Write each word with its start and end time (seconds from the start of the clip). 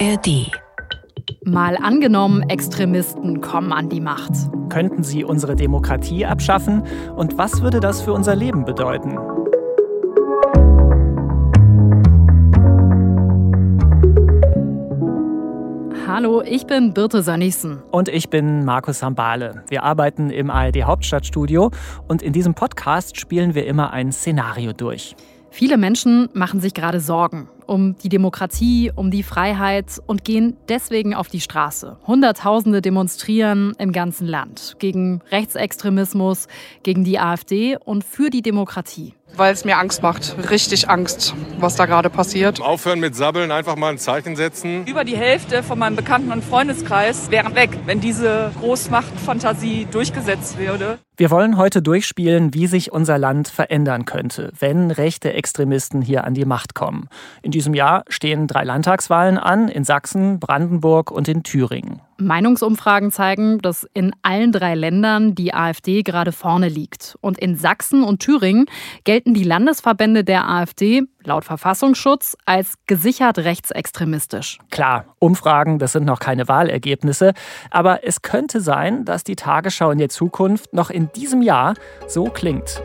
ARD. 0.00 0.52
Mal 1.42 1.76
angenommen, 1.76 2.48
Extremisten 2.48 3.40
kommen 3.40 3.72
an 3.72 3.88
die 3.88 4.00
Macht. 4.00 4.30
Könnten 4.68 5.02
sie 5.02 5.24
unsere 5.24 5.56
Demokratie 5.56 6.24
abschaffen? 6.24 6.84
Und 7.16 7.36
was 7.36 7.62
würde 7.62 7.80
das 7.80 8.00
für 8.00 8.12
unser 8.12 8.36
Leben 8.36 8.64
bedeuten? 8.64 9.18
Hallo, 16.06 16.42
ich 16.42 16.66
bin 16.66 16.94
Birte 16.94 17.22
Sönnigsen. 17.22 17.82
Und 17.90 18.08
ich 18.08 18.30
bin 18.30 18.64
Markus 18.64 19.02
Hambale. 19.02 19.64
Wir 19.68 19.82
arbeiten 19.82 20.30
im 20.30 20.50
ARD 20.50 20.84
Hauptstadtstudio 20.84 21.72
und 22.06 22.22
in 22.22 22.32
diesem 22.32 22.54
Podcast 22.54 23.18
spielen 23.18 23.56
wir 23.56 23.66
immer 23.66 23.92
ein 23.92 24.12
Szenario 24.12 24.72
durch. 24.72 25.16
Viele 25.50 25.76
Menschen 25.76 26.28
machen 26.34 26.60
sich 26.60 26.74
gerade 26.74 27.00
Sorgen 27.00 27.48
um 27.68 27.96
die 27.98 28.08
Demokratie, 28.08 28.90
um 28.94 29.10
die 29.10 29.22
Freiheit 29.22 30.00
und 30.06 30.24
gehen 30.24 30.56
deswegen 30.68 31.14
auf 31.14 31.28
die 31.28 31.40
Straße. 31.40 31.98
Hunderttausende 32.06 32.82
demonstrieren 32.82 33.74
im 33.78 33.92
ganzen 33.92 34.26
Land 34.26 34.76
gegen 34.78 35.20
Rechtsextremismus, 35.30 36.48
gegen 36.82 37.04
die 37.04 37.18
AfD 37.18 37.76
und 37.76 38.04
für 38.04 38.30
die 38.30 38.42
Demokratie. 38.42 39.14
Weil 39.36 39.52
es 39.52 39.64
mir 39.64 39.78
Angst 39.78 40.02
macht, 40.02 40.34
richtig 40.50 40.88
Angst, 40.88 41.34
was 41.58 41.76
da 41.76 41.86
gerade 41.86 42.10
passiert. 42.10 42.60
Aufhören 42.60 42.98
mit 42.98 43.14
Sabbeln, 43.14 43.50
einfach 43.52 43.76
mal 43.76 43.90
ein 43.90 43.98
Zeichen 43.98 44.34
setzen. 44.36 44.84
Über 44.86 45.04
die 45.04 45.16
Hälfte 45.16 45.62
von 45.62 45.78
meinem 45.78 45.96
Bekannten- 45.96 46.32
und 46.32 46.44
Freundeskreis 46.44 47.30
wären 47.30 47.54
weg, 47.54 47.70
wenn 47.86 48.00
diese 48.00 48.50
Großmachtfantasie 48.60 49.86
durchgesetzt 49.90 50.58
würde. 50.58 50.98
Wir 51.16 51.30
wollen 51.30 51.56
heute 51.56 51.82
durchspielen, 51.82 52.54
wie 52.54 52.66
sich 52.66 52.92
unser 52.92 53.18
Land 53.18 53.48
verändern 53.48 54.04
könnte, 54.04 54.52
wenn 54.58 54.90
rechte 54.90 55.32
Extremisten 55.32 56.00
hier 56.00 56.24
an 56.24 56.34
die 56.34 56.44
Macht 56.44 56.74
kommen. 56.74 57.08
In 57.42 57.50
diesem 57.50 57.74
Jahr 57.74 58.04
stehen 58.08 58.46
drei 58.46 58.64
Landtagswahlen 58.64 59.38
an 59.38 59.68
in 59.68 59.84
Sachsen, 59.84 60.38
Brandenburg 60.38 61.10
und 61.10 61.28
in 61.28 61.42
Thüringen. 61.42 62.00
Meinungsumfragen 62.18 63.10
zeigen, 63.10 63.58
dass 63.58 63.86
in 63.94 64.12
allen 64.22 64.52
drei 64.52 64.74
Ländern 64.74 65.34
die 65.34 65.54
AfD 65.54 66.02
gerade 66.02 66.32
vorne 66.32 66.68
liegt. 66.68 67.16
Und 67.20 67.38
in 67.38 67.56
Sachsen 67.56 68.02
und 68.02 68.20
Thüringen 68.20 68.66
gelten 69.04 69.34
die 69.34 69.44
Landesverbände 69.44 70.24
der 70.24 70.48
AfD 70.48 71.02
laut 71.24 71.44
Verfassungsschutz 71.44 72.36
als 72.44 72.74
gesichert 72.86 73.38
rechtsextremistisch. 73.38 74.58
Klar, 74.70 75.04
Umfragen, 75.18 75.78
das 75.78 75.92
sind 75.92 76.04
noch 76.04 76.20
keine 76.20 76.48
Wahlergebnisse, 76.48 77.34
aber 77.70 78.04
es 78.04 78.22
könnte 78.22 78.60
sein, 78.60 79.04
dass 79.04 79.24
die 79.24 79.36
Tagesschau 79.36 79.90
in 79.90 79.98
der 79.98 80.08
Zukunft 80.08 80.72
noch 80.72 80.90
in 80.90 81.10
diesem 81.12 81.42
Jahr 81.42 81.74
so 82.06 82.24
klingt. 82.24 82.82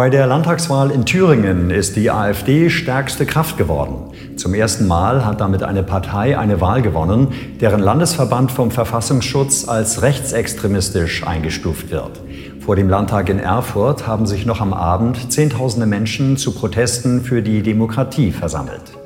Bei 0.00 0.08
der 0.08 0.26
Landtagswahl 0.26 0.90
in 0.90 1.04
Thüringen 1.04 1.70
ist 1.70 1.94
die 1.94 2.10
AfD 2.10 2.70
stärkste 2.70 3.26
Kraft 3.26 3.58
geworden. 3.58 4.14
Zum 4.34 4.54
ersten 4.54 4.88
Mal 4.88 5.26
hat 5.26 5.42
damit 5.42 5.62
eine 5.62 5.82
Partei 5.82 6.38
eine 6.38 6.62
Wahl 6.62 6.80
gewonnen, 6.80 7.34
deren 7.60 7.80
Landesverband 7.80 8.50
vom 8.50 8.70
Verfassungsschutz 8.70 9.68
als 9.68 10.00
rechtsextremistisch 10.00 11.26
eingestuft 11.26 11.90
wird. 11.90 12.18
Vor 12.60 12.76
dem 12.76 12.88
Landtag 12.88 13.28
in 13.28 13.38
Erfurt 13.38 14.06
haben 14.06 14.24
sich 14.24 14.46
noch 14.46 14.62
am 14.62 14.72
Abend 14.72 15.30
Zehntausende 15.30 15.84
Menschen 15.84 16.38
zu 16.38 16.54
Protesten 16.54 17.20
für 17.20 17.42
die 17.42 17.60
Demokratie 17.60 18.32
versammelt. 18.32 18.96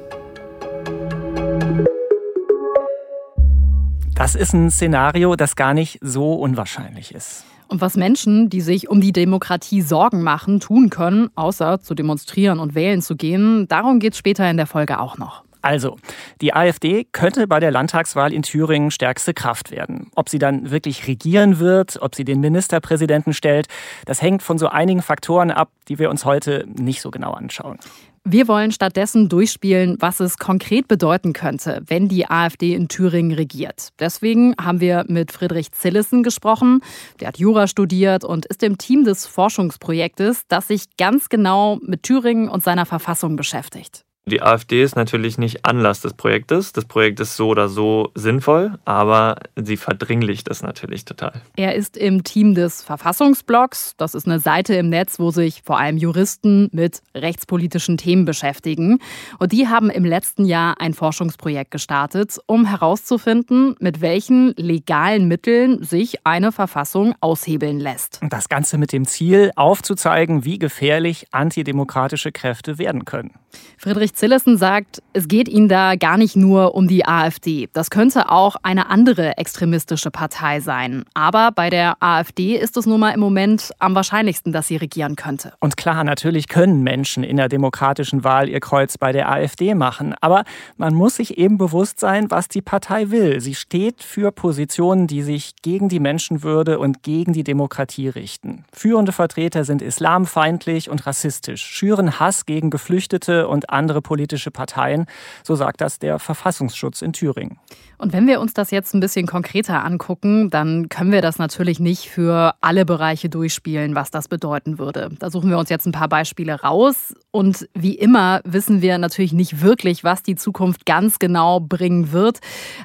Das 4.14 4.36
ist 4.36 4.52
ein 4.52 4.70
Szenario, 4.70 5.34
das 5.34 5.56
gar 5.56 5.74
nicht 5.74 5.98
so 6.02 6.34
unwahrscheinlich 6.34 7.12
ist. 7.12 7.44
Und 7.68 7.80
was 7.80 7.96
Menschen, 7.96 8.50
die 8.50 8.60
sich 8.60 8.88
um 8.88 9.00
die 9.00 9.12
Demokratie 9.12 9.82
Sorgen 9.82 10.22
machen, 10.22 10.60
tun 10.60 10.90
können, 10.90 11.30
außer 11.34 11.80
zu 11.80 11.94
demonstrieren 11.94 12.58
und 12.58 12.74
wählen 12.74 13.02
zu 13.02 13.16
gehen, 13.16 13.66
darum 13.68 13.98
geht 13.98 14.12
es 14.12 14.18
später 14.18 14.48
in 14.48 14.56
der 14.56 14.66
Folge 14.66 15.00
auch 15.00 15.18
noch. 15.18 15.42
Also, 15.64 15.96
die 16.42 16.52
AfD 16.52 17.04
könnte 17.04 17.46
bei 17.46 17.58
der 17.58 17.70
Landtagswahl 17.70 18.34
in 18.34 18.42
Thüringen 18.42 18.90
stärkste 18.90 19.32
Kraft 19.32 19.70
werden. 19.70 20.10
Ob 20.14 20.28
sie 20.28 20.38
dann 20.38 20.70
wirklich 20.70 21.06
regieren 21.06 21.58
wird, 21.58 22.02
ob 22.02 22.14
sie 22.14 22.26
den 22.26 22.40
Ministerpräsidenten 22.40 23.32
stellt, 23.32 23.68
das 24.04 24.20
hängt 24.20 24.42
von 24.42 24.58
so 24.58 24.68
einigen 24.68 25.00
Faktoren 25.00 25.50
ab, 25.50 25.70
die 25.88 25.98
wir 25.98 26.10
uns 26.10 26.26
heute 26.26 26.66
nicht 26.68 27.00
so 27.00 27.10
genau 27.10 27.32
anschauen. 27.32 27.78
Wir 28.26 28.48
wollen 28.48 28.72
stattdessen 28.72 29.28
durchspielen, 29.28 29.98
was 30.00 30.18
es 30.18 30.38
konkret 30.38 30.88
bedeuten 30.88 31.34
könnte, 31.34 31.82
wenn 31.88 32.08
die 32.08 32.26
AfD 32.26 32.72
in 32.72 32.88
Thüringen 32.88 33.32
regiert. 33.32 33.90
Deswegen 33.98 34.54
haben 34.58 34.80
wir 34.80 35.04
mit 35.08 35.30
Friedrich 35.30 35.72
Zillessen 35.72 36.22
gesprochen. 36.22 36.80
Der 37.20 37.28
hat 37.28 37.38
Jura 37.38 37.66
studiert 37.66 38.24
und 38.24 38.46
ist 38.46 38.62
im 38.62 38.78
Team 38.78 39.04
des 39.04 39.26
Forschungsprojektes, 39.26 40.44
das 40.48 40.68
sich 40.68 40.96
ganz 40.96 41.28
genau 41.28 41.78
mit 41.82 42.02
Thüringen 42.02 42.48
und 42.48 42.64
seiner 42.64 42.86
Verfassung 42.86 43.36
beschäftigt. 43.36 44.06
Die 44.26 44.40
AfD 44.40 44.82
ist 44.82 44.96
natürlich 44.96 45.36
nicht 45.36 45.66
Anlass 45.66 46.00
des 46.00 46.14
Projektes. 46.14 46.72
Das 46.72 46.86
Projekt 46.86 47.20
ist 47.20 47.36
so 47.36 47.48
oder 47.48 47.68
so 47.68 48.10
sinnvoll, 48.14 48.78
aber 48.86 49.36
sie 49.54 49.76
verdringlicht 49.76 50.48
es 50.48 50.62
natürlich 50.62 51.04
total. 51.04 51.42
Er 51.56 51.74
ist 51.74 51.98
im 51.98 52.24
Team 52.24 52.54
des 52.54 52.82
Verfassungsblocks. 52.82 53.96
Das 53.98 54.14
ist 54.14 54.26
eine 54.26 54.40
Seite 54.40 54.76
im 54.76 54.88
Netz, 54.88 55.18
wo 55.18 55.30
sich 55.30 55.60
vor 55.62 55.78
allem 55.78 55.98
Juristen 55.98 56.70
mit 56.72 57.02
rechtspolitischen 57.14 57.98
Themen 57.98 58.24
beschäftigen. 58.24 58.98
Und 59.38 59.52
die 59.52 59.68
haben 59.68 59.90
im 59.90 60.06
letzten 60.06 60.46
Jahr 60.46 60.80
ein 60.80 60.94
Forschungsprojekt 60.94 61.70
gestartet, 61.70 62.38
um 62.46 62.64
herauszufinden, 62.64 63.76
mit 63.78 64.00
welchen 64.00 64.54
legalen 64.56 65.28
Mitteln 65.28 65.82
sich 65.82 66.26
eine 66.26 66.50
Verfassung 66.50 67.14
aushebeln 67.20 67.78
lässt. 67.78 68.20
Das 68.30 68.48
Ganze 68.48 68.78
mit 68.78 68.90
dem 68.92 69.04
Ziel, 69.04 69.50
aufzuzeigen, 69.54 70.46
wie 70.46 70.58
gefährlich 70.58 71.26
antidemokratische 71.30 72.32
Kräfte 72.32 72.78
werden 72.78 73.04
können. 73.04 73.34
Friedrich 73.76 74.13
Zillessen 74.14 74.56
sagt, 74.56 75.02
es 75.12 75.26
geht 75.26 75.48
ihnen 75.48 75.68
da 75.68 75.96
gar 75.96 76.16
nicht 76.16 76.36
nur 76.36 76.74
um 76.74 76.86
die 76.86 77.04
AfD. 77.04 77.68
Das 77.72 77.90
könnte 77.90 78.30
auch 78.30 78.54
eine 78.62 78.88
andere 78.88 79.38
extremistische 79.38 80.12
Partei 80.12 80.60
sein. 80.60 81.04
Aber 81.14 81.50
bei 81.50 81.68
der 81.68 81.96
AfD 82.00 82.54
ist 82.54 82.76
es 82.76 82.86
nun 82.86 83.00
mal 83.00 83.10
im 83.10 83.18
Moment 83.18 83.72
am 83.80 83.94
wahrscheinlichsten, 83.96 84.52
dass 84.52 84.68
sie 84.68 84.76
regieren 84.76 85.16
könnte. 85.16 85.54
Und 85.58 85.76
klar, 85.76 86.04
natürlich 86.04 86.46
können 86.46 86.82
Menschen 86.82 87.24
in 87.24 87.36
der 87.36 87.48
demokratischen 87.48 88.22
Wahl 88.22 88.48
ihr 88.48 88.60
Kreuz 88.60 88.98
bei 88.98 89.10
der 89.10 89.30
AfD 89.30 89.74
machen. 89.74 90.14
Aber 90.20 90.44
man 90.76 90.94
muss 90.94 91.16
sich 91.16 91.36
eben 91.36 91.58
bewusst 91.58 91.98
sein, 91.98 92.30
was 92.30 92.48
die 92.48 92.62
Partei 92.62 93.10
will. 93.10 93.40
Sie 93.40 93.56
steht 93.56 94.02
für 94.02 94.30
Positionen, 94.30 95.08
die 95.08 95.22
sich 95.22 95.54
gegen 95.62 95.88
die 95.88 96.00
Menschenwürde 96.00 96.78
und 96.78 97.02
gegen 97.02 97.32
die 97.32 97.44
Demokratie 97.44 98.08
richten. 98.08 98.64
Führende 98.72 99.10
Vertreter 99.10 99.64
sind 99.64 99.82
islamfeindlich 99.82 100.88
und 100.88 101.04
rassistisch, 101.04 101.64
schüren 101.64 102.20
Hass 102.20 102.46
gegen 102.46 102.70
Geflüchtete 102.70 103.48
und 103.48 103.70
andere 103.70 104.03
politische 104.04 104.52
Parteien. 104.52 105.06
So 105.42 105.56
sagt 105.56 105.80
das 105.80 105.98
der 105.98 106.20
Verfassungsschutz 106.20 107.02
in 107.02 107.12
Thüringen. 107.12 107.58
Und 107.98 108.12
wenn 108.12 108.26
wir 108.26 108.40
uns 108.40 108.54
das 108.54 108.70
jetzt 108.70 108.94
ein 108.94 109.00
bisschen 109.00 109.26
konkreter 109.26 109.84
angucken, 109.84 110.50
dann 110.50 110.88
können 110.88 111.10
wir 111.10 111.22
das 111.22 111.38
natürlich 111.38 111.80
nicht 111.80 112.08
für 112.08 112.54
alle 112.60 112.84
Bereiche 112.84 113.28
durchspielen, 113.28 113.94
was 113.94 114.10
das 114.10 114.28
bedeuten 114.28 114.78
würde. 114.78 115.10
Da 115.18 115.30
suchen 115.30 115.50
wir 115.50 115.58
uns 115.58 115.70
jetzt 115.70 115.86
ein 115.86 115.92
paar 115.92 116.08
Beispiele 116.08 116.60
raus. 116.60 117.14
Und 117.30 117.68
wie 117.74 117.94
immer 117.94 118.40
wissen 118.44 118.82
wir 118.82 118.98
natürlich 118.98 119.32
nicht 119.32 119.62
wirklich, 119.62 120.04
was 120.04 120.22
die 120.22 120.36
Zukunft 120.36 120.86
ganz 120.86 121.18
genau 121.18 121.60
bringen 121.60 122.12
wird. 122.12 122.40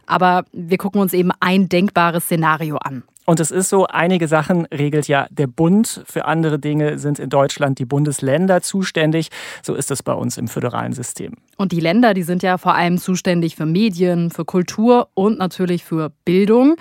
Aber 0.06 0.46
wir 0.54 0.78
gucken 0.78 1.02
uns 1.02 1.14
eben 1.14 1.32
ein 1.40 1.70
denkbares 1.70 2.26
Szenario 2.26 2.78
an. 2.78 3.04
Und 3.30 3.40
es 3.40 3.52
ist 3.52 3.70
so, 3.70 3.86
einige 3.86 4.28
Sachen 4.28 4.66
regelt 4.74 5.08
ja 5.08 5.28
der 5.30 5.46
Bund, 5.46 6.02
für 6.08 6.26
andere 6.26 6.58
Dinge 6.58 6.98
sind 6.98 7.20
in 7.20 7.30
Deutschland 7.30 7.78
die 7.78 7.86
Bundesländer 7.86 8.64
zuständig. 8.64 9.30
So 9.62 9.76
ist 9.76 9.92
es 9.92 10.02
bei 10.02 10.14
uns 10.14 10.40
im 10.40 10.48
föderalen 10.48 10.94
System. 10.94 11.36
Und 11.56 11.72
die 11.72 11.80
Länder, 11.80 12.16
die 12.16 12.24
sind 12.24 12.42
ja 12.42 12.58
vor 12.58 12.74
allem 12.74 12.98
zuständig 12.98 13.56
für 13.56 13.68
Medien, 13.68 14.32
für 14.32 14.46
Kultur 14.46 15.10
und 15.14 15.38
natürlich 15.38 15.84
für 15.84 16.12
Bildung. 16.26 16.76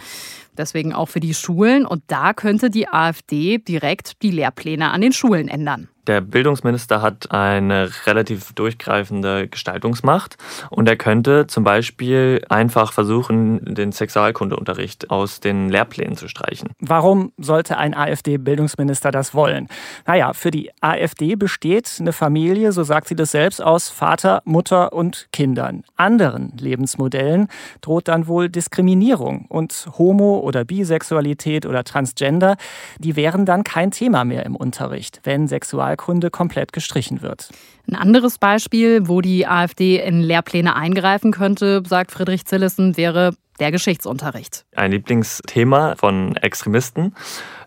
Deswegen 0.59 0.93
auch 0.93 1.09
für 1.09 1.21
die 1.21 1.35
Schulen. 1.35 1.87
Und 1.87 2.03
da 2.09 2.35
könnte 2.35 2.69
die 2.69 2.89
AfD 2.89 3.59
direkt 3.59 4.23
die 4.23 4.31
Lehrpläne 4.31 4.91
an 4.91 5.01
den 5.01 5.13
Schulen 5.13 5.49
ändern. 5.49 5.89
Der 6.09 6.23
Bildungsminister 6.23 7.03
hat 7.03 7.31
eine 7.33 7.91
relativ 8.07 8.55
durchgreifende 8.55 9.47
Gestaltungsmacht 9.47 10.39
und 10.71 10.89
er 10.89 10.97
könnte 10.97 11.47
zum 11.49 11.65
Beispiel 11.65 12.43
einfach 12.49 12.95
versuchen, 12.95 13.75
den 13.75 13.93
Sexualkundeunterricht 13.93 15.11
aus 15.11 15.41
den 15.41 15.69
Lehrplänen 15.69 16.17
zu 16.17 16.27
streichen. 16.27 16.71
Warum 16.81 17.33
sollte 17.37 17.77
ein 17.77 17.95
AfD-Bildungsminister 17.95 19.11
das 19.11 19.35
wollen? 19.35 19.69
Naja, 20.07 20.33
für 20.33 20.51
die 20.51 20.71
AfD 20.81 21.37
besteht 21.37 21.99
eine 22.01 22.15
Familie, 22.15 22.73
so 22.73 22.85
sagt 22.85 23.09
sie 23.09 23.17
das 23.17 23.33
selbst, 23.33 23.63
aus 23.63 23.91
Vater, 23.91 24.41
Mutter 24.47 24.95
und 24.95 25.29
Kindern. 25.31 25.85
Anderen 25.97 26.55
Lebensmodellen 26.59 27.49
droht 27.83 28.09
dann 28.09 28.29
wohl 28.29 28.49
Diskriminierung 28.49 29.45
und 29.51 29.91
Homo- 29.99 30.39
oder 30.49 30.65
Bisexualität 30.65 31.67
oder 31.67 31.85
Transgender, 31.85 32.57
die 32.99 33.15
wären 33.15 33.47
dann 33.47 33.63
kein 33.63 33.93
Thema 33.93 34.25
mehr 34.25 34.45
im 34.45 34.57
Unterricht, 34.57 35.21
wenn 35.23 35.47
Sexualkunde 35.47 36.31
komplett 36.31 36.73
gestrichen 36.73 37.23
wird. 37.23 37.51
Ein 37.87 37.95
anderes 37.95 38.39
Beispiel, 38.39 39.07
wo 39.07 39.21
die 39.21 39.47
AfD 39.47 39.99
in 39.99 40.23
Lehrpläne 40.23 40.75
eingreifen 40.75 41.31
könnte, 41.31 41.83
sagt 41.87 42.11
Friedrich 42.11 42.47
Zillessen, 42.47 42.97
wäre 42.97 43.35
der 43.61 43.71
Geschichtsunterricht. 43.71 44.65
Ein 44.75 44.93
Lieblingsthema 44.93 45.97
von 45.97 46.37
Extremisten. 46.37 47.15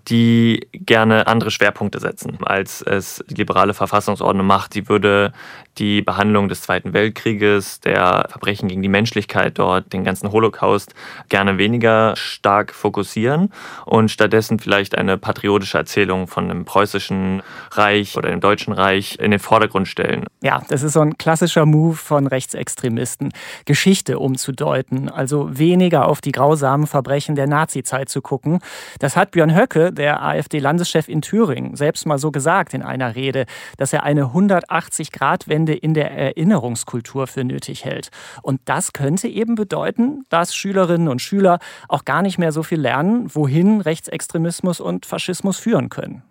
Die 0.08 0.68
gerne 0.74 1.28
andere 1.28 1.52
Schwerpunkte 1.52 2.00
setzen, 2.00 2.38
als 2.44 2.82
es 2.82 3.24
die 3.30 3.36
liberale 3.36 3.74
Verfassungsordnung 3.74 4.46
macht. 4.46 4.74
Sie 4.74 4.90
würde 4.90 5.34
die 5.78 6.02
Behandlung 6.02 6.50
des 6.50 6.62
Zweiten 6.62 6.94
Weltkrieges, 6.94 7.80
der 7.80 8.26
Verbrechen 8.30 8.68
gegen 8.68 8.82
die 8.82 8.90
Menschlichkeit 8.90 9.58
dort, 9.58 9.94
den 9.94 10.04
ganzen 10.04 10.32
Holocaust 10.32 10.94
gerne 11.30 11.58
weniger 11.58 12.16
stark 12.16 12.74
fokussieren 12.74 13.52
und 13.86 14.12
stattdessen 14.12 14.60
vielleicht 14.60 14.98
eine 14.98 15.18
patriotische 15.18 15.78
Erzählung 15.78 16.28
von 16.28 16.50
einem 16.50 16.66
preußischen 16.66 17.42
Reich 17.72 18.18
oder 18.18 18.30
dem 18.30 18.42
Deutschen 18.42 18.74
Reich 18.74 19.18
in 19.20 19.32
den 19.32 19.40
Vordergrund 19.40 19.88
stellen. 19.88 20.26
Ja, 20.42 20.62
das 20.68 20.84
ist 20.84 20.94
so 20.94 21.02
ein 21.02 21.18
klassischer 21.18 21.66
Move 21.66 21.96
von 21.96 22.28
Rechtsextremisten, 22.28 23.32
Geschichte 23.66 24.20
umzudeuten, 24.20 25.10
also 25.10 25.58
weniger 25.58 26.08
auf 26.08 26.22
die 26.22 26.32
grausamen 26.32 26.88
Verbrechen 26.88 27.36
der 27.36 27.48
Nazizeit 27.48 28.10
zu 28.10 28.22
gucken. 28.22 28.60
Das 29.00 29.16
hat 29.16 29.32
Björn 29.32 29.56
Höcke, 29.56 29.91
der 29.92 30.24
AfD-Landeschef 30.24 31.08
in 31.08 31.22
Thüringen, 31.22 31.76
selbst 31.76 32.06
mal 32.06 32.18
so 32.18 32.32
gesagt 32.32 32.74
in 32.74 32.82
einer 32.82 33.16
Rede, 33.16 33.46
dass 33.78 33.94
er 33.94 34.04
eine 34.04 34.26
180-Grad-Wende 34.26 35.74
in 35.74 35.94
der 35.94 36.12
Erinnerungskultur 36.12 37.28
für 37.28 37.44
nötig 37.44 37.86
hält. 37.86 38.10
Und 38.42 38.62
das 38.66 38.94
könnte 38.94 39.28
eben 39.28 39.56
bedeuten, 39.56 40.26
dass 40.30 40.56
Schülerinnen 40.56 41.08
und 41.08 41.22
Schüler 41.22 41.60
auch 41.88 42.06
gar 42.06 42.22
nicht 42.22 42.38
mehr 42.38 42.52
so 42.52 42.64
viel 42.64 42.80
lernen, 42.80 43.34
wohin 43.34 43.82
Rechtsextremismus 43.82 44.80
und 44.80 45.06
Faschismus 45.06 45.58
führen 45.58 45.90
können. 45.90 46.24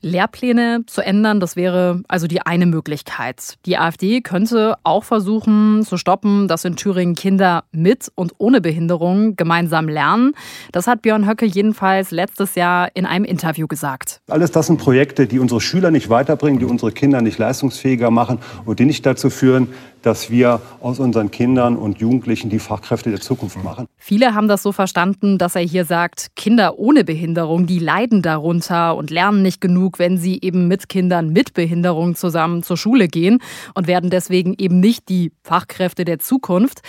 Lehrpläne 0.00 0.84
zu 0.86 1.00
ändern, 1.00 1.40
das 1.40 1.56
wäre 1.56 2.02
also 2.08 2.26
die 2.26 2.40
eine 2.42 2.66
Möglichkeit. 2.66 3.54
Die 3.66 3.78
AfD 3.78 4.20
könnte 4.20 4.76
auch 4.82 5.04
versuchen 5.04 5.84
zu 5.84 5.96
stoppen, 5.96 6.48
dass 6.48 6.64
in 6.64 6.76
Thüringen 6.76 7.14
Kinder 7.14 7.64
mit 7.72 8.10
und 8.14 8.32
ohne 8.38 8.60
Behinderung 8.60 9.36
gemeinsam 9.36 9.88
lernen. 9.88 10.32
Das 10.72 10.86
hat 10.86 11.02
Björn 11.02 11.28
Höcke 11.28 11.46
jedenfalls 11.46 12.10
letztes 12.10 12.54
Jahr 12.54 12.90
in 12.94 13.06
einem 13.06 13.24
Interview 13.24 13.66
gesagt. 13.66 14.20
Alles 14.28 14.50
das 14.50 14.66
sind 14.66 14.78
Projekte, 14.78 15.26
die 15.26 15.38
unsere 15.38 15.60
Schüler 15.60 15.90
nicht 15.90 16.10
weiterbringen, 16.10 16.58
die 16.58 16.66
unsere 16.66 16.92
Kinder 16.92 17.20
nicht 17.20 17.38
leistungsfähiger 17.38 18.10
machen 18.10 18.38
und 18.64 18.78
die 18.78 18.84
nicht 18.84 19.04
dazu 19.06 19.30
führen, 19.30 19.68
dass 20.06 20.30
wir 20.30 20.60
aus 20.80 21.00
unseren 21.00 21.32
Kindern 21.32 21.76
und 21.76 21.98
Jugendlichen 21.98 22.48
die 22.48 22.60
Fachkräfte 22.60 23.10
der 23.10 23.20
Zukunft 23.20 23.62
machen. 23.64 23.88
Viele 23.96 24.34
haben 24.34 24.46
das 24.46 24.62
so 24.62 24.70
verstanden, 24.70 25.36
dass 25.36 25.56
er 25.56 25.62
hier 25.62 25.84
sagt, 25.84 26.28
Kinder 26.36 26.78
ohne 26.78 27.02
Behinderung, 27.02 27.66
die 27.66 27.80
leiden 27.80 28.22
darunter 28.22 28.94
und 28.94 29.10
lernen 29.10 29.42
nicht 29.42 29.60
genug, 29.60 29.98
wenn 29.98 30.16
sie 30.16 30.38
eben 30.40 30.68
mit 30.68 30.88
Kindern 30.88 31.30
mit 31.30 31.54
Behinderung 31.54 32.14
zusammen 32.14 32.62
zur 32.62 32.76
Schule 32.76 33.08
gehen 33.08 33.40
und 33.74 33.88
werden 33.88 34.08
deswegen 34.08 34.54
eben 34.56 34.78
nicht 34.78 35.08
die 35.08 35.32
Fachkräfte 35.42 36.04
der 36.04 36.20
Zukunft. 36.20 36.82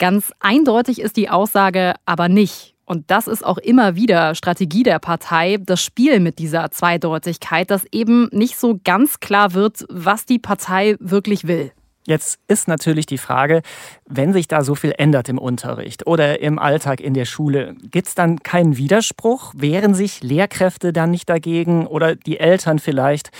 Ganz 0.00 0.32
eindeutig 0.40 1.00
ist 1.00 1.16
die 1.16 1.30
Aussage 1.30 1.94
aber 2.06 2.28
nicht. 2.28 2.74
Und 2.86 3.08
das 3.10 3.28
ist 3.28 3.46
auch 3.46 3.58
immer 3.58 3.94
wieder 3.94 4.34
Strategie 4.34 4.82
der 4.82 4.98
Partei, 4.98 5.58
das 5.60 5.80
Spiel 5.80 6.18
mit 6.18 6.40
dieser 6.40 6.72
Zweideutigkeit, 6.72 7.70
dass 7.70 7.86
eben 7.92 8.28
nicht 8.32 8.56
so 8.56 8.80
ganz 8.82 9.20
klar 9.20 9.54
wird, 9.54 9.86
was 9.88 10.26
die 10.26 10.40
Partei 10.40 10.96
wirklich 10.98 11.46
will. 11.46 11.70
Jetzt 12.06 12.38
ist 12.48 12.68
natürlich 12.68 13.06
die 13.06 13.18
Frage, 13.18 13.62
wenn 14.06 14.34
sich 14.34 14.46
da 14.46 14.62
so 14.62 14.74
viel 14.74 14.92
ändert 14.98 15.30
im 15.30 15.38
Unterricht 15.38 16.06
oder 16.06 16.40
im 16.40 16.58
Alltag 16.58 17.00
in 17.00 17.14
der 17.14 17.24
Schule, 17.24 17.76
gibt 17.90 18.08
es 18.08 18.14
dann 18.14 18.42
keinen 18.42 18.76
Widerspruch? 18.76 19.54
Wehren 19.56 19.94
sich 19.94 20.22
Lehrkräfte 20.22 20.92
dann 20.92 21.10
nicht 21.10 21.30
dagegen 21.30 21.86
oder 21.86 22.14
die 22.14 22.38
Eltern 22.38 22.78
vielleicht? 22.78 23.30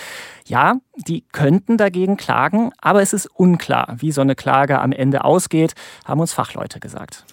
Ja, 0.47 0.77
die 0.95 1.25
könnten 1.31 1.77
dagegen 1.77 2.17
klagen, 2.17 2.71
aber 2.79 3.03
es 3.03 3.13
ist 3.13 3.27
unklar, 3.27 3.97
wie 3.99 4.11
so 4.11 4.21
eine 4.21 4.35
Klage 4.35 4.79
am 4.81 4.91
Ende 4.91 5.23
ausgeht, 5.23 5.73
haben 6.03 6.19
uns 6.19 6.33
Fachleute 6.33 6.79
gesagt. 6.79 7.25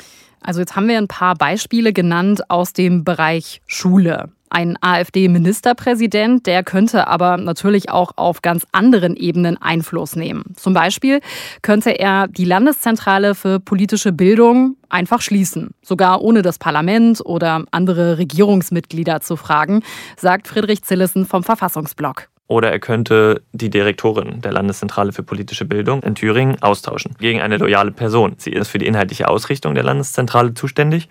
Also 0.43 0.61
jetzt 0.61 0.76
haben 0.76 0.88
wir 0.88 0.99
ein 0.99 1.08
paar 1.08 1.37
Beispiele 1.37 1.94
genannt 1.94 2.50
aus 2.50 2.75
dem 2.75 3.05
Bereich 3.05 3.62
Schule 3.67 4.32
ein 4.52 4.76
AfD-Ministerpräsident, 4.81 6.46
der 6.46 6.62
könnte 6.62 7.08
aber 7.08 7.37
natürlich 7.37 7.90
auch 7.90 8.12
auf 8.16 8.43
ganz 8.43 8.66
anderen 8.72 9.16
Ebenen 9.16 9.60
Einfluss 9.60 10.14
nehmen. 10.14 10.44
Zum 10.56 10.75
Beispiel 10.75 11.20
könnte 11.62 11.90
er 11.90 12.28
die 12.28 12.44
Landeszentrale 12.44 13.34
für 13.34 13.60
politische 13.60 14.12
Bildung 14.12 14.76
einfach 14.88 15.22
schließen, 15.22 15.70
sogar 15.82 16.20
ohne 16.20 16.43
das 16.43 16.58
Parlament 16.58 17.20
oder 17.25 17.64
andere 17.70 18.19
Regierungsmitglieder 18.19 19.20
zu 19.20 19.37
fragen, 19.37 19.82
sagt 20.16 20.49
Friedrich 20.49 20.82
Zillessen 20.82 21.26
vom 21.26 21.43
Verfassungsblock. 21.43 22.28
Oder 22.48 22.70
er 22.70 22.81
könnte 22.81 23.40
die 23.52 23.70
Direktorin 23.70 24.43
der 24.43 24.52
Landeszentrale 24.52 25.12
für 25.12 25.22
politische 25.22 25.64
Bildung 25.64 26.02
in 26.02 26.14
Thüringen 26.14 26.62
austauschen 26.62 27.14
gegen 27.19 27.40
eine 27.40 27.56
loyale 27.56 27.93
Person. 27.93 28.34
Sie 28.37 28.50
ist 28.50 28.69
für 28.69 28.76
die 28.76 28.87
inhaltliche 28.87 29.28
Ausrichtung 29.28 29.75
der 29.75 29.84
Landeszentrale 29.84 30.52
zuständig 30.52 31.08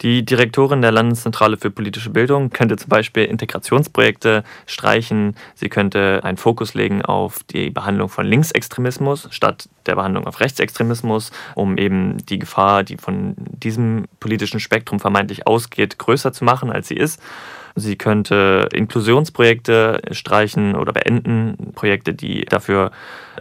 die 0.00 0.24
Direktorin 0.24 0.82
der 0.82 0.92
Landeszentrale 0.92 1.56
für 1.56 1.70
politische 1.70 2.10
Bildung 2.10 2.50
könnte 2.50 2.76
zum 2.76 2.88
Beispiel 2.88 3.24
Integrationsprojekte 3.24 4.44
streichen. 4.66 5.36
Sie 5.54 5.68
könnte 5.68 6.20
einen 6.24 6.36
Fokus 6.36 6.74
legen 6.74 7.02
auf 7.02 7.42
die 7.44 7.70
Behandlung 7.70 8.08
von 8.08 8.26
Linksextremismus 8.26 9.28
statt 9.30 9.68
der 9.86 9.96
Behandlung 9.96 10.26
auf 10.26 10.40
Rechtsextremismus, 10.40 11.30
um 11.54 11.78
eben 11.78 12.18
die 12.26 12.38
Gefahr, 12.38 12.84
die 12.84 12.96
von 12.96 13.34
diesem 13.36 14.06
politischen 14.20 14.60
Spektrum 14.60 15.00
vermeintlich 15.00 15.46
ausgeht, 15.46 15.98
größer 15.98 16.32
zu 16.32 16.44
machen, 16.44 16.70
als 16.70 16.88
sie 16.88 16.96
ist. 16.96 17.20
Sie 17.76 17.96
könnte 17.96 18.68
Inklusionsprojekte 18.72 20.02
streichen 20.12 20.76
oder 20.76 20.92
beenden, 20.92 21.72
Projekte, 21.74 22.14
die 22.14 22.44
dafür 22.44 22.92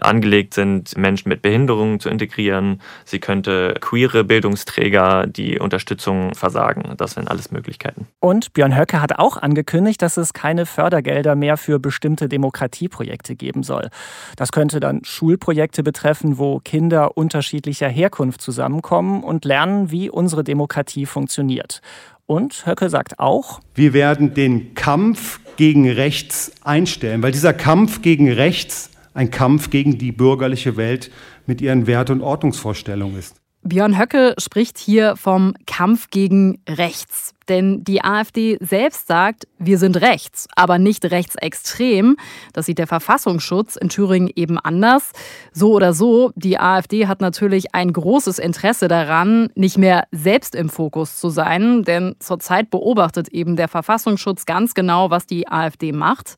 angelegt 0.01 0.55
sind, 0.55 0.97
Menschen 0.97 1.29
mit 1.29 1.41
Behinderungen 1.41 1.99
zu 1.99 2.09
integrieren. 2.09 2.81
Sie 3.05 3.19
könnte 3.19 3.75
queere 3.79 4.23
Bildungsträger 4.23 5.27
die 5.27 5.59
Unterstützung 5.59 6.33
versagen. 6.33 6.95
Das 6.97 7.15
wären 7.15 7.27
alles 7.27 7.51
Möglichkeiten. 7.51 8.07
Und 8.19 8.53
Björn 8.53 8.75
Höcke 8.75 9.01
hat 9.01 9.19
auch 9.19 9.37
angekündigt, 9.37 10.01
dass 10.01 10.17
es 10.17 10.33
keine 10.33 10.65
Fördergelder 10.65 11.35
mehr 11.35 11.57
für 11.57 11.79
bestimmte 11.79 12.27
Demokratieprojekte 12.27 13.35
geben 13.35 13.61
soll. 13.61 13.89
Das 14.35 14.51
könnte 14.51 14.79
dann 14.79 15.03
Schulprojekte 15.03 15.83
betreffen, 15.83 16.37
wo 16.37 16.59
Kinder 16.59 17.17
unterschiedlicher 17.17 17.87
Herkunft 17.87 18.41
zusammenkommen 18.41 19.23
und 19.23 19.45
lernen, 19.45 19.91
wie 19.91 20.09
unsere 20.09 20.43
Demokratie 20.43 21.05
funktioniert. 21.05 21.81
Und 22.33 22.65
Höcke 22.65 22.89
sagt 22.89 23.19
auch, 23.19 23.59
wir 23.75 23.93
werden 23.93 24.33
den 24.33 24.73
Kampf 24.73 25.39
gegen 25.55 25.87
rechts 25.87 26.51
einstellen, 26.63 27.21
weil 27.21 27.31
dieser 27.31 27.53
Kampf 27.53 28.01
gegen 28.01 28.31
rechts 28.31 28.89
ein 29.13 29.29
Kampf 29.29 29.69
gegen 29.69 29.99
die 29.99 30.11
bürgerliche 30.11 30.75
Welt 30.75 31.11
mit 31.45 31.61
ihren 31.61 31.85
Wert- 31.85 32.09
und 32.09 32.23
Ordnungsvorstellungen 32.23 33.19
ist. 33.19 33.35
Björn 33.61 33.99
Höcke 33.99 34.33
spricht 34.39 34.79
hier 34.79 35.15
vom 35.15 35.53
Kampf 35.67 36.09
gegen 36.09 36.59
rechts. 36.67 37.35
Denn 37.49 37.83
die 37.83 38.03
AfD 38.03 38.57
selbst 38.61 39.07
sagt, 39.07 39.47
wir 39.59 39.77
sind 39.77 40.01
rechts, 40.01 40.47
aber 40.55 40.77
nicht 40.77 41.05
rechtsextrem. 41.05 42.17
Das 42.53 42.65
sieht 42.65 42.79
der 42.79 42.87
Verfassungsschutz 42.87 43.75
in 43.75 43.89
Thüringen 43.89 44.29
eben 44.35 44.59
anders. 44.59 45.11
So 45.51 45.73
oder 45.73 45.93
so, 45.93 46.31
die 46.35 46.59
AfD 46.59 47.07
hat 47.07 47.21
natürlich 47.21 47.73
ein 47.73 47.91
großes 47.91 48.39
Interesse 48.39 48.87
daran, 48.87 49.49
nicht 49.55 49.77
mehr 49.77 50.05
selbst 50.11 50.55
im 50.55 50.69
Fokus 50.69 51.17
zu 51.17 51.29
sein. 51.29 51.83
Denn 51.83 52.15
zurzeit 52.19 52.69
beobachtet 52.69 53.29
eben 53.29 53.55
der 53.55 53.67
Verfassungsschutz 53.67 54.45
ganz 54.45 54.73
genau, 54.73 55.09
was 55.09 55.25
die 55.25 55.47
AfD 55.47 55.91
macht. 55.91 56.35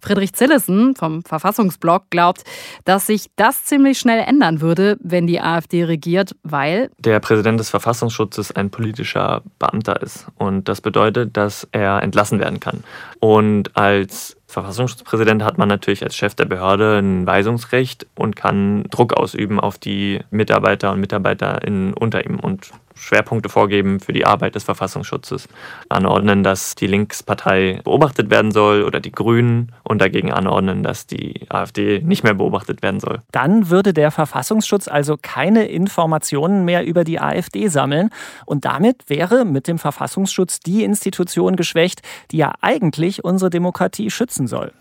Friedrich 0.00 0.32
Zillessen 0.34 0.94
vom 0.96 1.22
Verfassungsblock 1.22 2.10
glaubt, 2.10 2.44
dass 2.84 3.06
sich 3.06 3.26
das 3.36 3.64
ziemlich 3.64 3.98
schnell 3.98 4.24
ändern 4.26 4.60
würde, 4.60 4.96
wenn 5.00 5.26
die 5.26 5.40
AfD 5.40 5.84
regiert, 5.84 6.34
weil 6.42 6.90
der 6.98 7.20
Präsident 7.20 7.60
des 7.60 7.70
Verfassungsschutzes 7.70 8.52
ein 8.52 8.70
politischer 8.70 9.42
Beamter 9.58 10.00
ist. 10.02 10.26
Und 10.36 10.45
das 10.64 10.80
bedeutet, 10.80 11.36
dass 11.36 11.66
er 11.72 12.02
entlassen 12.02 12.38
werden 12.40 12.60
kann. 12.60 12.84
Und 13.20 13.76
als 13.76 14.36
Verfassungsschutzpräsident 14.46 15.42
hat 15.42 15.58
man 15.58 15.68
natürlich 15.68 16.02
als 16.02 16.16
Chef 16.16 16.34
der 16.34 16.46
Behörde 16.46 16.98
ein 16.98 17.26
Weisungsrecht 17.26 18.06
und 18.14 18.36
kann 18.36 18.84
Druck 18.90 19.14
ausüben 19.14 19.60
auf 19.60 19.78
die 19.78 20.20
Mitarbeiter 20.30 20.92
und 20.92 21.00
Mitarbeiterinnen 21.00 21.94
unter 21.94 22.24
ihm. 22.24 22.38
Und 22.38 22.70
Schwerpunkte 22.96 23.48
vorgeben 23.48 24.00
für 24.00 24.12
die 24.12 24.26
Arbeit 24.26 24.54
des 24.54 24.64
Verfassungsschutzes, 24.64 25.48
anordnen, 25.88 26.42
dass 26.42 26.74
die 26.74 26.86
Linkspartei 26.86 27.80
beobachtet 27.84 28.30
werden 28.30 28.50
soll 28.50 28.82
oder 28.82 29.00
die 29.00 29.12
Grünen 29.12 29.72
und 29.84 30.00
dagegen 30.00 30.32
anordnen, 30.32 30.82
dass 30.82 31.06
die 31.06 31.46
AfD 31.48 32.00
nicht 32.00 32.24
mehr 32.24 32.34
beobachtet 32.34 32.82
werden 32.82 33.00
soll. 33.00 33.20
Dann 33.32 33.70
würde 33.70 33.92
der 33.92 34.10
Verfassungsschutz 34.10 34.88
also 34.88 35.16
keine 35.20 35.66
Informationen 35.66 36.64
mehr 36.64 36.84
über 36.84 37.04
die 37.04 37.20
AfD 37.20 37.68
sammeln 37.68 38.10
und 38.46 38.64
damit 38.64 39.08
wäre 39.08 39.44
mit 39.44 39.68
dem 39.68 39.78
Verfassungsschutz 39.78 40.60
die 40.60 40.82
Institution 40.82 41.56
geschwächt, 41.56 42.02
die 42.30 42.38
ja 42.38 42.52
eigentlich 42.60 43.22
unsere 43.24 43.50
Demokratie 43.50 44.10
schützen 44.10 44.46
soll. 44.46 44.72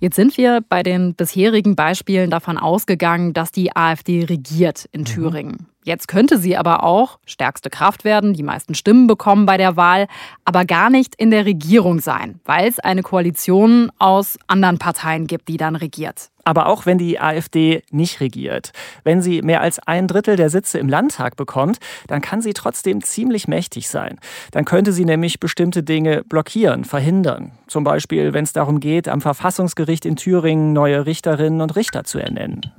Jetzt 0.00 0.16
sind 0.16 0.38
wir 0.38 0.62
bei 0.66 0.82
den 0.82 1.14
bisherigen 1.14 1.76
Beispielen 1.76 2.30
davon 2.30 2.56
ausgegangen, 2.56 3.34
dass 3.34 3.52
die 3.52 3.76
AfD 3.76 4.24
regiert 4.24 4.88
in 4.92 5.02
mhm. 5.02 5.04
Thüringen. 5.04 5.69
Jetzt 5.82 6.08
könnte 6.08 6.36
sie 6.36 6.58
aber 6.58 6.84
auch 6.84 7.18
stärkste 7.24 7.70
Kraft 7.70 8.04
werden, 8.04 8.34
die 8.34 8.42
meisten 8.42 8.74
Stimmen 8.74 9.06
bekommen 9.06 9.46
bei 9.46 9.56
der 9.56 9.76
Wahl, 9.76 10.08
aber 10.44 10.66
gar 10.66 10.90
nicht 10.90 11.14
in 11.14 11.30
der 11.30 11.46
Regierung 11.46 12.00
sein, 12.00 12.38
weil 12.44 12.68
es 12.68 12.78
eine 12.78 13.02
Koalition 13.02 13.90
aus 13.98 14.38
anderen 14.46 14.78
Parteien 14.78 15.26
gibt, 15.26 15.48
die 15.48 15.56
dann 15.56 15.76
regiert. 15.76 16.28
Aber 16.44 16.66
auch 16.66 16.84
wenn 16.84 16.98
die 16.98 17.18
AfD 17.18 17.82
nicht 17.90 18.20
regiert, 18.20 18.72
wenn 19.04 19.22
sie 19.22 19.40
mehr 19.40 19.62
als 19.62 19.78
ein 19.78 20.06
Drittel 20.06 20.36
der 20.36 20.50
Sitze 20.50 20.78
im 20.78 20.88
Landtag 20.88 21.36
bekommt, 21.36 21.78
dann 22.08 22.20
kann 22.20 22.42
sie 22.42 22.52
trotzdem 22.52 23.02
ziemlich 23.02 23.48
mächtig 23.48 23.88
sein. 23.88 24.18
Dann 24.50 24.66
könnte 24.66 24.92
sie 24.92 25.06
nämlich 25.06 25.40
bestimmte 25.40 25.82
Dinge 25.82 26.24
blockieren, 26.24 26.84
verhindern. 26.84 27.52
Zum 27.68 27.84
Beispiel, 27.84 28.34
wenn 28.34 28.44
es 28.44 28.52
darum 28.52 28.80
geht, 28.80 29.08
am 29.08 29.20
Verfassungsgericht 29.22 30.04
in 30.04 30.16
Thüringen 30.16 30.74
neue 30.74 31.06
Richterinnen 31.06 31.62
und 31.62 31.74
Richter 31.76 32.04
zu 32.04 32.18
ernennen. 32.18 32.70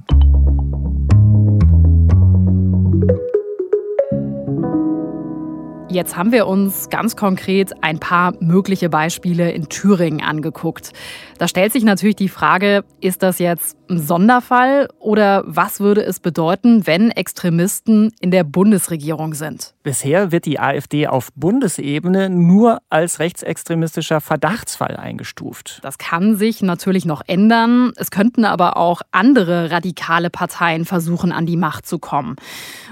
Jetzt 5.92 6.16
haben 6.16 6.32
wir 6.32 6.48
uns 6.48 6.88
ganz 6.88 7.18
konkret 7.18 7.84
ein 7.84 8.00
paar 8.00 8.34
mögliche 8.40 8.88
Beispiele 8.88 9.52
in 9.52 9.68
Thüringen 9.68 10.22
angeguckt. 10.22 10.94
Da 11.38 11.50
stellt 11.50 11.74
sich 11.74 11.84
natürlich 11.84 12.16
die 12.16 12.30
Frage, 12.30 12.86
ist 13.02 13.24
das 13.24 13.40
jetzt 13.40 13.76
ein 13.92 14.00
Sonderfall 14.00 14.90
oder 15.00 15.44
was 15.46 15.80
würde 15.80 16.04
es 16.04 16.20
bedeuten, 16.20 16.88
wenn 16.88 17.12
Extremisten 17.12 18.12
in 18.20 18.32
der 18.32 18.44
Bundesregierung 18.44 19.34
sind? 19.34 19.76
Bisher 19.84 20.32
wird 20.32 20.46
die 20.46 20.60
AfD 20.60 21.08
auf 21.08 21.30
Bundesebene 21.36 22.30
nur 22.30 22.80
als 22.90 23.20
rechtsextremistischer 23.20 24.22
Verdachtsfall 24.22 24.96
eingestuft. 24.96 25.80
Das 25.84 25.98
kann 25.98 26.38
sich 26.38 26.62
natürlich 26.62 27.06
noch 27.06 27.22
ändern. 27.28 27.92
Es 27.98 28.10
könnten 28.10 28.46
aber 28.46 28.78
auch 28.78 29.02
andere 29.12 29.70
radikale 29.72 30.30
Parteien 30.30 30.86
versuchen, 30.86 31.32
an 31.32 31.46
die 31.46 31.58
Macht 31.58 31.86
zu 31.86 32.00
kommen. 32.00 32.38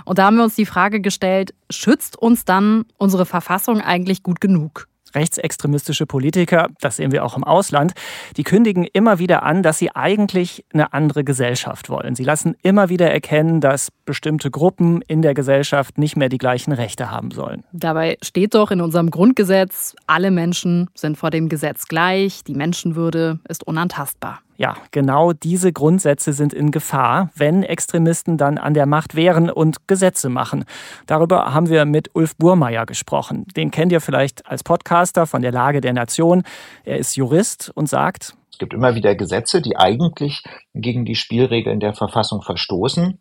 Und 0.04 0.20
da 0.20 0.26
haben 0.26 0.36
wir 0.36 0.44
uns 0.44 0.56
die 0.56 0.66
Frage 0.66 1.00
gestellt, 1.00 1.54
schützt 1.70 2.18
uns 2.18 2.44
dann 2.44 2.86
unsere 2.98 3.26
Verfassung 3.26 3.80
eigentlich 3.82 4.24
gut 4.24 4.42
genug? 4.42 4.89
Rechtsextremistische 5.16 6.06
Politiker, 6.06 6.68
das 6.82 6.98
sehen 6.98 7.12
wir 7.12 7.24
auch 7.26 7.36
im 7.36 7.44
Ausland, 7.44 7.94
die 8.38 8.44
kündigen 8.44 8.86
immer 8.86 9.20
wieder 9.20 9.44
an, 9.44 9.64
dass 9.64 9.78
sie 9.78 9.96
eigentlich 9.96 10.66
eine 10.74 10.94
andere 10.94 11.24
Gesellschaft 11.24 11.90
wollen. 11.90 12.16
Sie 12.16 12.24
lassen 12.24 12.56
immer 12.62 12.90
wieder 12.90 13.12
erkennen, 13.12 13.62
dass 13.62 13.90
bestimmte 14.06 14.52
Gruppen 14.52 15.02
in 15.04 15.22
der 15.22 15.34
Gesellschaft 15.34 15.98
nicht 15.98 16.16
mehr 16.16 16.30
die 16.30 16.38
gleichen 16.38 16.72
Rechte 16.72 17.12
haben 17.12 17.32
sollen. 17.32 17.64
Dabei 17.72 18.18
steht 18.22 18.56
doch 18.56 18.72
in 18.72 18.82
unserem 18.82 19.12
Grundgesetz, 19.12 19.96
alle 20.08 20.32
Menschen 20.32 20.90
sind 20.96 21.18
vor 21.18 21.30
dem 21.30 21.50
Gesetz 21.50 21.88
gleich, 21.88 22.44
die 22.44 22.56
Menschenwürde 22.56 23.40
ist 23.48 23.66
unantastbar. 23.66 24.40
Ja, 24.60 24.76
genau 24.92 25.32
diese 25.32 25.72
Grundsätze 25.72 26.34
sind 26.34 26.54
in 26.54 26.72
Gefahr, 26.72 27.30
wenn 27.34 27.64
Extremisten 27.64 28.38
dann 28.38 28.58
an 28.58 28.74
der 28.74 28.88
Macht 28.88 29.16
wären 29.16 29.50
und 29.50 29.88
Gesetze 29.88 30.28
machen. 30.28 30.66
Darüber 31.08 31.54
haben 31.54 31.70
wir 31.70 31.86
mit 31.86 32.14
Ulf 32.14 32.36
Burmeier 32.36 32.86
gesprochen. 32.86 33.46
Den 33.56 33.72
kennt 33.72 33.94
ihr 33.94 34.02
vielleicht 34.02 34.46
als 34.48 34.66
Podcaster 34.66 35.28
von 35.28 35.42
der 35.42 35.54
Lage 35.54 35.80
der 35.80 35.94
Nation. 35.94 36.44
Er 36.84 36.98
ist 36.98 37.16
Jurist 37.16 37.72
und 37.74 37.88
sagt, 37.88 38.36
es 38.52 38.58
gibt 38.58 38.74
immer 38.74 38.96
wieder 38.96 39.16
Gesetze, 39.16 39.62
die 39.62 39.78
eigentlich 39.78 40.44
gegen 40.74 41.06
die 41.06 41.16
Spielregeln 41.16 41.80
der 41.80 41.94
Verfassung 41.94 42.42
verstoßen. 42.42 43.18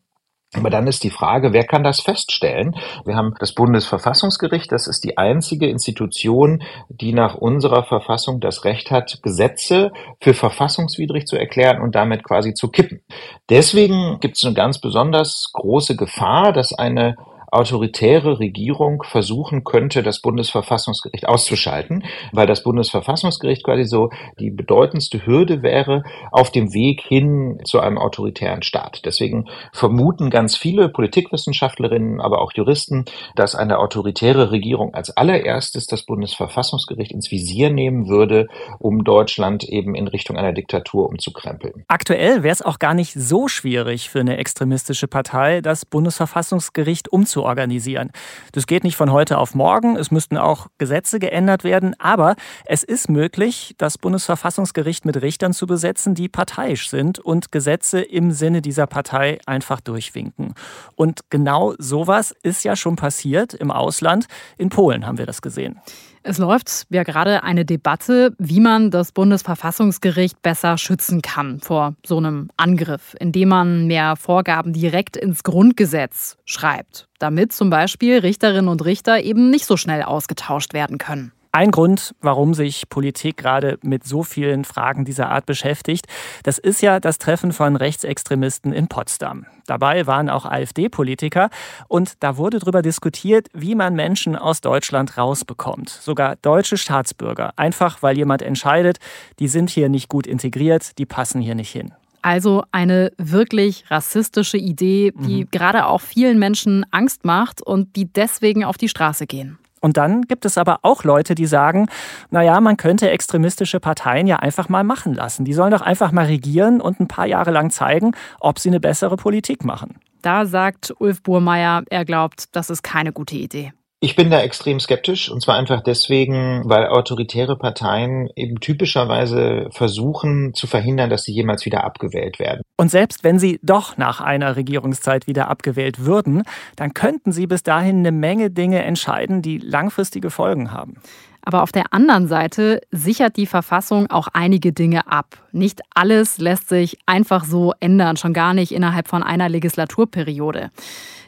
Aber 0.54 0.70
dann 0.70 0.86
ist 0.86 1.04
die 1.04 1.10
Frage, 1.10 1.52
wer 1.52 1.64
kann 1.64 1.84
das 1.84 2.00
feststellen? 2.00 2.74
Wir 3.04 3.16
haben 3.16 3.34
das 3.38 3.52
Bundesverfassungsgericht, 3.52 4.72
das 4.72 4.86
ist 4.86 5.04
die 5.04 5.18
einzige 5.18 5.68
Institution, 5.68 6.62
die 6.88 7.12
nach 7.12 7.34
unserer 7.34 7.84
Verfassung 7.84 8.40
das 8.40 8.64
Recht 8.64 8.90
hat, 8.90 9.20
Gesetze 9.22 9.92
für 10.20 10.32
verfassungswidrig 10.32 11.26
zu 11.26 11.36
erklären 11.36 11.82
und 11.82 11.94
damit 11.94 12.24
quasi 12.24 12.54
zu 12.54 12.68
kippen. 12.68 13.02
Deswegen 13.50 14.20
gibt 14.20 14.38
es 14.38 14.44
eine 14.44 14.54
ganz 14.54 14.80
besonders 14.80 15.50
große 15.52 15.96
Gefahr, 15.96 16.52
dass 16.54 16.72
eine 16.72 17.16
autoritäre 17.50 18.38
Regierung 18.38 19.02
versuchen 19.02 19.64
könnte, 19.64 20.02
das 20.02 20.20
Bundesverfassungsgericht 20.20 21.26
auszuschalten, 21.26 22.04
weil 22.32 22.46
das 22.46 22.62
Bundesverfassungsgericht 22.62 23.64
quasi 23.64 23.84
so 23.84 24.10
die 24.38 24.50
bedeutendste 24.50 25.24
Hürde 25.26 25.62
wäre 25.62 26.02
auf 26.30 26.50
dem 26.50 26.74
Weg 26.74 27.00
hin 27.00 27.58
zu 27.64 27.80
einem 27.80 27.98
autoritären 27.98 28.62
Staat. 28.62 29.02
Deswegen 29.04 29.48
vermuten 29.72 30.30
ganz 30.30 30.56
viele 30.56 30.88
Politikwissenschaftlerinnen, 30.88 32.20
aber 32.20 32.42
auch 32.42 32.52
Juristen, 32.54 33.06
dass 33.34 33.54
eine 33.54 33.78
autoritäre 33.78 34.50
Regierung 34.50 34.94
als 34.94 35.16
allererstes 35.16 35.86
das 35.86 36.04
Bundesverfassungsgericht 36.04 37.12
ins 37.12 37.30
Visier 37.30 37.70
nehmen 37.70 38.08
würde, 38.08 38.48
um 38.78 39.04
Deutschland 39.04 39.64
eben 39.64 39.94
in 39.94 40.08
Richtung 40.08 40.36
einer 40.36 40.52
Diktatur 40.52 41.08
umzukrempeln. 41.08 41.84
Aktuell 41.88 42.42
wäre 42.42 42.52
es 42.52 42.62
auch 42.62 42.78
gar 42.78 42.94
nicht 42.94 43.14
so 43.14 43.48
schwierig 43.48 44.10
für 44.10 44.20
eine 44.20 44.36
extremistische 44.36 45.08
Partei, 45.08 45.60
das 45.60 45.86
Bundesverfassungsgericht 45.86 47.08
umzukrempeln 47.10 47.37
zu 47.38 47.44
organisieren. 47.44 48.10
Das 48.50 48.66
geht 48.66 48.82
nicht 48.82 48.96
von 48.96 49.12
heute 49.12 49.38
auf 49.38 49.54
morgen. 49.54 49.94
Es 49.94 50.10
müssten 50.10 50.36
auch 50.36 50.66
Gesetze 50.78 51.20
geändert 51.20 51.62
werden. 51.62 51.94
Aber 52.00 52.34
es 52.64 52.82
ist 52.82 53.08
möglich, 53.08 53.76
das 53.78 53.96
Bundesverfassungsgericht 53.96 55.04
mit 55.04 55.22
Richtern 55.22 55.52
zu 55.52 55.68
besetzen, 55.68 56.16
die 56.16 56.28
parteiisch 56.28 56.90
sind 56.90 57.20
und 57.20 57.52
Gesetze 57.52 58.00
im 58.00 58.32
Sinne 58.32 58.60
dieser 58.60 58.88
Partei 58.88 59.38
einfach 59.46 59.80
durchwinken. 59.80 60.54
Und 60.96 61.20
genau 61.30 61.74
sowas 61.78 62.34
ist 62.42 62.64
ja 62.64 62.74
schon 62.74 62.96
passiert 62.96 63.54
im 63.54 63.70
Ausland. 63.70 64.26
In 64.56 64.68
Polen 64.68 65.06
haben 65.06 65.18
wir 65.18 65.26
das 65.26 65.40
gesehen. 65.40 65.80
Es 66.28 66.36
läuft 66.36 66.84
ja 66.90 67.04
gerade 67.04 67.42
eine 67.42 67.64
Debatte, 67.64 68.34
wie 68.38 68.60
man 68.60 68.90
das 68.90 69.12
Bundesverfassungsgericht 69.12 70.42
besser 70.42 70.76
schützen 70.76 71.22
kann 71.22 71.58
vor 71.60 71.94
so 72.04 72.18
einem 72.18 72.50
Angriff, 72.58 73.16
indem 73.18 73.48
man 73.48 73.86
mehr 73.86 74.14
Vorgaben 74.14 74.74
direkt 74.74 75.16
ins 75.16 75.42
Grundgesetz 75.42 76.36
schreibt, 76.44 77.08
damit 77.18 77.54
zum 77.54 77.70
Beispiel 77.70 78.18
Richterinnen 78.18 78.68
und 78.68 78.84
Richter 78.84 79.22
eben 79.22 79.48
nicht 79.48 79.64
so 79.64 79.78
schnell 79.78 80.02
ausgetauscht 80.02 80.74
werden 80.74 80.98
können. 80.98 81.32
Ein 81.58 81.72
Grund, 81.72 82.14
warum 82.20 82.54
sich 82.54 82.88
Politik 82.88 83.36
gerade 83.36 83.80
mit 83.82 84.04
so 84.04 84.22
vielen 84.22 84.64
Fragen 84.64 85.04
dieser 85.04 85.28
Art 85.30 85.44
beschäftigt, 85.44 86.06
das 86.44 86.58
ist 86.58 86.82
ja 86.82 87.00
das 87.00 87.18
Treffen 87.18 87.52
von 87.52 87.74
Rechtsextremisten 87.74 88.72
in 88.72 88.86
Potsdam. 88.86 89.44
Dabei 89.66 90.06
waren 90.06 90.30
auch 90.30 90.44
AfD-Politiker 90.44 91.50
und 91.88 92.12
da 92.22 92.36
wurde 92.36 92.60
darüber 92.60 92.80
diskutiert, 92.80 93.48
wie 93.54 93.74
man 93.74 93.96
Menschen 93.96 94.36
aus 94.36 94.60
Deutschland 94.60 95.18
rausbekommt. 95.18 95.88
Sogar 95.88 96.36
deutsche 96.36 96.76
Staatsbürger. 96.76 97.54
Einfach 97.56 98.04
weil 98.04 98.16
jemand 98.16 98.42
entscheidet, 98.42 98.98
die 99.40 99.48
sind 99.48 99.68
hier 99.68 99.88
nicht 99.88 100.08
gut 100.08 100.28
integriert, 100.28 100.96
die 100.96 101.06
passen 101.06 101.40
hier 101.40 101.56
nicht 101.56 101.72
hin. 101.72 101.92
Also 102.22 102.62
eine 102.70 103.10
wirklich 103.18 103.84
rassistische 103.90 104.58
Idee, 104.58 105.12
die 105.26 105.42
mhm. 105.42 105.50
gerade 105.50 105.86
auch 105.86 106.02
vielen 106.02 106.38
Menschen 106.38 106.86
Angst 106.92 107.24
macht 107.24 107.60
und 107.60 107.96
die 107.96 108.04
deswegen 108.04 108.62
auf 108.62 108.78
die 108.78 108.88
Straße 108.88 109.26
gehen. 109.26 109.58
Und 109.80 109.96
dann 109.96 110.22
gibt 110.22 110.44
es 110.44 110.58
aber 110.58 110.80
auch 110.82 111.04
Leute, 111.04 111.34
die 111.34 111.46
sagen, 111.46 111.88
naja, 112.30 112.60
man 112.60 112.76
könnte 112.76 113.10
extremistische 113.10 113.80
Parteien 113.80 114.26
ja 114.26 114.36
einfach 114.36 114.68
mal 114.68 114.84
machen 114.84 115.14
lassen. 115.14 115.44
Die 115.44 115.52
sollen 115.52 115.70
doch 115.70 115.82
einfach 115.82 116.12
mal 116.12 116.26
regieren 116.26 116.80
und 116.80 117.00
ein 117.00 117.08
paar 117.08 117.26
Jahre 117.26 117.50
lang 117.50 117.70
zeigen, 117.70 118.12
ob 118.40 118.58
sie 118.58 118.68
eine 118.68 118.80
bessere 118.80 119.16
Politik 119.16 119.64
machen. 119.64 119.98
Da 120.22 120.46
sagt 120.46 120.92
Ulf 120.98 121.22
Burmeier, 121.22 121.84
er 121.90 122.04
glaubt, 122.04 122.54
das 122.56 122.70
ist 122.70 122.82
keine 122.82 123.12
gute 123.12 123.36
Idee. 123.36 123.72
Ich 124.00 124.14
bin 124.14 124.30
da 124.30 124.40
extrem 124.40 124.78
skeptisch 124.78 125.28
und 125.28 125.42
zwar 125.42 125.56
einfach 125.56 125.82
deswegen, 125.82 126.62
weil 126.66 126.86
autoritäre 126.86 127.56
Parteien 127.58 128.28
eben 128.36 128.60
typischerweise 128.60 129.66
versuchen 129.72 130.54
zu 130.54 130.68
verhindern, 130.68 131.10
dass 131.10 131.24
sie 131.24 131.32
jemals 131.32 131.64
wieder 131.64 131.82
abgewählt 131.82 132.38
werden. 132.38 132.62
Und 132.76 132.92
selbst 132.92 133.24
wenn 133.24 133.40
sie 133.40 133.58
doch 133.60 133.96
nach 133.96 134.20
einer 134.20 134.54
Regierungszeit 134.54 135.26
wieder 135.26 135.48
abgewählt 135.48 136.04
würden, 136.04 136.44
dann 136.76 136.94
könnten 136.94 137.32
sie 137.32 137.48
bis 137.48 137.64
dahin 137.64 137.98
eine 137.98 138.12
Menge 138.12 138.50
Dinge 138.52 138.84
entscheiden, 138.84 139.42
die 139.42 139.58
langfristige 139.58 140.30
Folgen 140.30 140.70
haben. 140.70 140.94
Aber 141.42 141.62
auf 141.64 141.72
der 141.72 141.92
anderen 141.92 142.28
Seite 142.28 142.80
sichert 142.92 143.36
die 143.36 143.46
Verfassung 143.46 144.10
auch 144.10 144.28
einige 144.32 144.72
Dinge 144.72 145.10
ab. 145.10 145.42
Nicht 145.50 145.80
alles 145.94 146.38
lässt 146.38 146.68
sich 146.68 146.98
einfach 147.06 147.44
so 147.44 147.72
ändern, 147.80 148.16
schon 148.16 148.32
gar 148.32 148.54
nicht 148.54 148.70
innerhalb 148.70 149.08
von 149.08 149.24
einer 149.24 149.48
Legislaturperiode. 149.48 150.70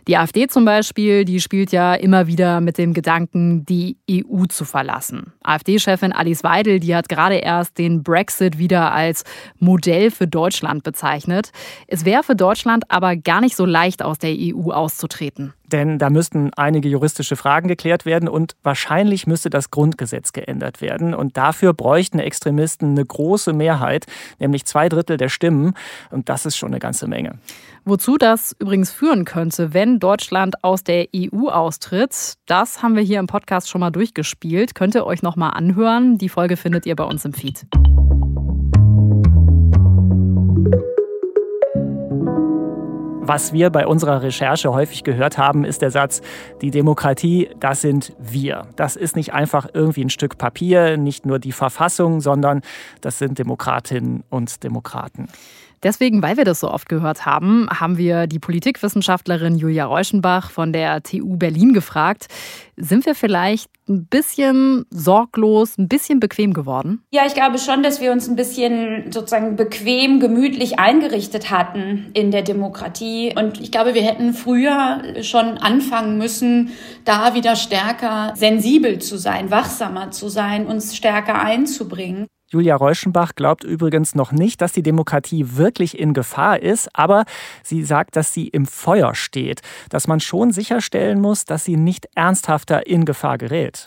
Die 0.09 0.17
AfD 0.17 0.47
zum 0.47 0.65
Beispiel, 0.65 1.25
die 1.25 1.41
spielt 1.41 1.73
ja 1.73 1.95
immer 1.95 2.27
wieder 2.27 2.61
mit 2.61 2.79
dem 2.79 2.95
Gedanken, 2.95 3.65
die 3.67 3.99
EU 4.11 4.45
zu 4.47 4.65
verlassen. 4.65 5.33
AfD-Chefin 5.43 6.13
Alice 6.13 6.43
Weidel, 6.43 6.81
die 6.81 6.95
hat 6.95 7.09
gerade 7.09 7.37
erst 7.37 7.79
den 7.79 8.03
Brexit 8.03 8.59
wieder 8.59 8.93
als 8.93 9.25
Modell 9.59 10.11
für 10.11 10.27
Deutschland 10.27 10.83
bezeichnet. 10.83 11.53
Es 11.87 12.05
wäre 12.05 12.23
für 12.23 12.37
Deutschland 12.37 12.85
aber 12.89 13.17
gar 13.17 13.41
nicht 13.41 13.57
so 13.57 13.65
leicht, 13.65 14.03
aus 14.03 14.19
der 14.19 14.35
EU 14.39 14.71
auszutreten. 14.71 15.53
Denn 15.73 15.99
da 15.99 16.11
müssten 16.11 16.51
einige 16.57 16.89
juristische 16.89 17.37
Fragen 17.37 17.69
geklärt 17.69 18.07
werden 18.07 18.29
und 18.29 18.57
wahrscheinlich 18.63 19.27
müsste 19.27 19.51
das 19.51 19.71
Grundgesetz 19.71 20.33
geändert 20.33 20.81
werden. 20.81 21.15
Und 21.15 21.37
dafür 21.37 21.73
bräuchten 21.73 22.19
Extremisten 22.19 22.91
eine 22.91 23.05
große 23.05 23.53
Mehrheit, 23.53 24.07
nämlich 24.39 24.65
zwei 24.65 24.89
Drittel 24.89 25.17
der 25.17 25.29
Stimmen. 25.29 25.75
Und 26.11 26.29
das 26.29 26.47
ist 26.47 26.57
schon 26.57 26.71
eine 26.71 26.79
ganze 26.79 27.07
Menge. 27.07 27.39
Wozu 27.85 28.19
das 28.19 28.55
übrigens 28.59 28.91
führen 28.91 29.25
könnte, 29.25 29.73
wenn 29.73 29.99
Deutschland 29.99 30.63
aus 30.63 30.85
der 30.85 31.07
EU 31.17 31.49
austritt, 31.49 32.35
das 32.47 32.83
haben 32.83 32.95
wir 32.95 33.03
hier 33.03 33.19
im 33.19 33.27
Podcast 33.27 33.71
schon 33.71 33.81
mal 33.81 33.91
durchgespielt. 33.91 34.75
Könnt 34.75 34.95
ihr 34.95 35.07
euch 35.07 35.23
noch 35.23 35.37
mal 35.37 35.51
anhören. 35.51 36.19
Die 36.19 36.29
Folge 36.29 36.57
findet 36.57 36.87
ihr 36.87 36.97
bei 36.97 37.05
uns 37.05 37.25
im 37.25 37.33
Feed. 37.33 37.67
Was 43.23 43.53
wir 43.53 43.69
bei 43.71 43.87
unserer 43.87 44.23
Recherche 44.23 44.73
häufig 44.73 45.05
gehört 45.05 45.37
haben, 45.37 45.65
ist 45.65 45.83
der 45.83 45.91
Satz, 45.91 46.23
die 46.63 46.71
Demokratie, 46.71 47.51
das 47.61 47.83
sind 47.83 48.15
wir. 48.19 48.67
Das 48.77 48.97
ist 48.97 49.15
nicht 49.15 49.35
einfach 49.35 49.69
irgendwie 49.75 50.03
ein 50.03 50.11
Stück 50.11 50.39
Papier, 50.39 50.97
nicht 50.97 51.27
nur 51.27 51.39
die 51.39 51.53
Verfassung, 51.53 52.23
sondern 52.23 52.63
das 53.03 53.19
sind 53.19 53.39
Demokratinnen 53.39 54.25
und 54.31 54.65
Demokraten. 54.65 55.29
Deswegen, 55.83 56.23
weil 56.23 56.37
wir 56.37 56.45
das 56.45 56.61
so 56.61 56.71
oft 56.71 56.89
gehört 56.89 57.25
haben, 57.25 57.69
haben 57.71 57.97
wir 57.97 58.27
die 58.27 58.39
Politikwissenschaftlerin 58.39 59.57
Julia 59.57 59.87
Reuschenbach 59.87 60.51
von 60.51 60.73
der 60.73 61.03
TU 61.03 61.37
Berlin 61.37 61.73
gefragt, 61.73 62.27
sind 62.77 63.07
wir 63.07 63.15
vielleicht 63.15 63.71
ein 63.89 64.07
bisschen 64.07 64.87
sorglos, 64.91 65.77
ein 65.79 65.89
bisschen 65.89 66.21
bequem 66.21 66.53
geworden? 66.53 67.03
Ja, 67.11 67.23
ich 67.27 67.35
glaube 67.35 67.59
schon, 67.59 67.83
dass 67.83 68.01
wir 68.01 68.13
uns 68.13 68.29
ein 68.29 68.37
bisschen 68.37 69.11
sozusagen 69.11 69.57
bequem, 69.57 70.21
gemütlich 70.21 70.79
eingerichtet 70.79 71.51
hatten 71.51 72.11
in 72.15 72.31
der 72.31 72.43
Demokratie. 72.43 73.35
Und 73.37 73.61
ich 73.61 73.73
glaube, 73.73 73.95
wir 73.95 74.03
hätten 74.03 74.33
früher 74.33 75.03
schon 75.23 75.59
anfangen 75.59 76.19
müssen, 76.19 76.71
da 77.05 77.35
wieder 77.35 77.57
stärker 77.57 78.33
sensibel 78.37 78.99
zu 78.99 79.19
sein, 79.19 79.51
wachsamer 79.51 80.11
zu 80.11 80.29
sein, 80.29 80.67
uns 80.67 80.97
stärker 80.97 81.43
einzubringen. 81.43 82.27
Julia 82.51 82.75
Reuschenbach 82.75 83.37
glaubt 83.37 83.63
übrigens 83.63 84.17
noch 84.17 84.33
nicht, 84.33 84.61
dass 84.61 84.73
die 84.73 84.83
Demokratie 84.83 85.57
wirklich 85.57 85.99
in 85.99 86.15
Gefahr 86.15 86.61
ist, 86.61 86.89
aber 86.95 87.25
sie 87.63 87.85
sagt, 87.85 88.17
dass 88.17 88.35
sie 88.35 88.49
im 88.49 88.67
Feuer 88.67 89.15
steht, 89.15 89.63
dass 89.89 90.09
man 90.09 90.19
schon 90.19 90.51
sicherstellen 90.51 91.21
muss, 91.21 91.45
dass 91.45 91.65
sie 91.65 91.77
nicht 91.77 92.09
ernsthafter 92.17 92.89
in 92.89 93.05
Gefahr 93.05 93.39
gerät. 93.39 93.87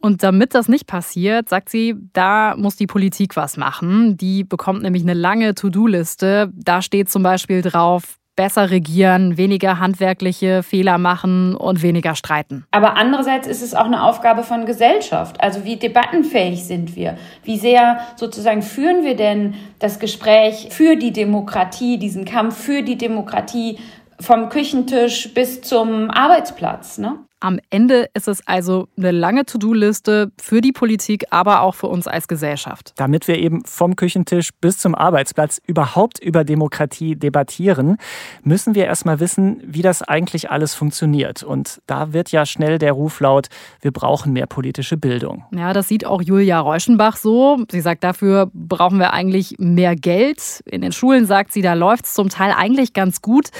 Und 0.00 0.22
damit 0.22 0.54
das 0.54 0.68
nicht 0.68 0.86
passiert, 0.86 1.48
sagt 1.48 1.70
sie, 1.70 1.96
da 2.12 2.54
muss 2.56 2.76
die 2.76 2.86
Politik 2.86 3.36
was 3.36 3.56
machen. 3.56 4.16
Die 4.16 4.44
bekommt 4.44 4.82
nämlich 4.82 5.02
eine 5.02 5.14
lange 5.14 5.54
To-Do-Liste. 5.54 6.52
Da 6.54 6.82
steht 6.82 7.10
zum 7.10 7.22
Beispiel 7.22 7.62
drauf, 7.62 8.18
besser 8.36 8.70
regieren, 8.70 9.36
weniger 9.36 9.78
handwerkliche 9.78 10.62
Fehler 10.62 10.98
machen 10.98 11.54
und 11.54 11.82
weniger 11.82 12.14
streiten. 12.14 12.64
Aber 12.70 12.96
andererseits 12.96 13.46
ist 13.46 13.62
es 13.62 13.74
auch 13.74 13.84
eine 13.84 14.02
Aufgabe 14.02 14.42
von 14.42 14.66
Gesellschaft. 14.66 15.40
Also 15.40 15.64
wie 15.64 15.76
debattenfähig 15.76 16.64
sind 16.64 16.96
wir? 16.96 17.16
Wie 17.44 17.58
sehr 17.58 18.00
sozusagen 18.16 18.62
führen 18.62 19.04
wir 19.04 19.16
denn 19.16 19.54
das 19.78 19.98
Gespräch 19.98 20.68
für 20.70 20.96
die 20.96 21.12
Demokratie, 21.12 21.98
diesen 21.98 22.24
Kampf 22.24 22.56
für 22.56 22.82
die 22.82 22.98
Demokratie 22.98 23.78
vom 24.20 24.48
Küchentisch 24.48 25.32
bis 25.34 25.62
zum 25.62 26.10
Arbeitsplatz? 26.10 26.98
Ne? 26.98 27.18
Am 27.44 27.60
Ende 27.68 28.08
ist 28.14 28.26
es 28.26 28.40
also 28.46 28.88
eine 28.96 29.10
lange 29.10 29.44
To-Do-Liste 29.44 30.32
für 30.40 30.62
die 30.62 30.72
Politik, 30.72 31.26
aber 31.28 31.60
auch 31.60 31.74
für 31.74 31.88
uns 31.88 32.06
als 32.06 32.26
Gesellschaft. 32.26 32.94
Damit 32.96 33.28
wir 33.28 33.36
eben 33.36 33.62
vom 33.66 33.96
Küchentisch 33.96 34.48
bis 34.62 34.78
zum 34.78 34.94
Arbeitsplatz 34.94 35.60
überhaupt 35.66 36.18
über 36.20 36.44
Demokratie 36.44 37.16
debattieren, 37.16 37.98
müssen 38.44 38.74
wir 38.74 38.86
erstmal 38.86 39.20
wissen, 39.20 39.60
wie 39.62 39.82
das 39.82 40.00
eigentlich 40.00 40.50
alles 40.50 40.74
funktioniert. 40.74 41.42
Und 41.42 41.82
da 41.86 42.14
wird 42.14 42.32
ja 42.32 42.46
schnell 42.46 42.78
der 42.78 42.92
Ruf 42.92 43.20
laut, 43.20 43.48
wir 43.82 43.90
brauchen 43.90 44.32
mehr 44.32 44.46
politische 44.46 44.96
Bildung. 44.96 45.44
Ja, 45.54 45.74
das 45.74 45.86
sieht 45.86 46.06
auch 46.06 46.22
Julia 46.22 46.60
Reuschenbach 46.60 47.18
so. 47.18 47.62
Sie 47.70 47.82
sagt, 47.82 48.04
dafür 48.04 48.50
brauchen 48.54 48.98
wir 48.98 49.12
eigentlich 49.12 49.56
mehr 49.58 49.96
Geld. 49.96 50.62
In 50.64 50.80
den 50.80 50.92
Schulen 50.92 51.26
sagt 51.26 51.52
sie, 51.52 51.60
da 51.60 51.74
läuft 51.74 52.06
es 52.06 52.14
zum 52.14 52.30
Teil 52.30 52.54
eigentlich 52.56 52.94
ganz 52.94 53.20
gut 53.20 53.50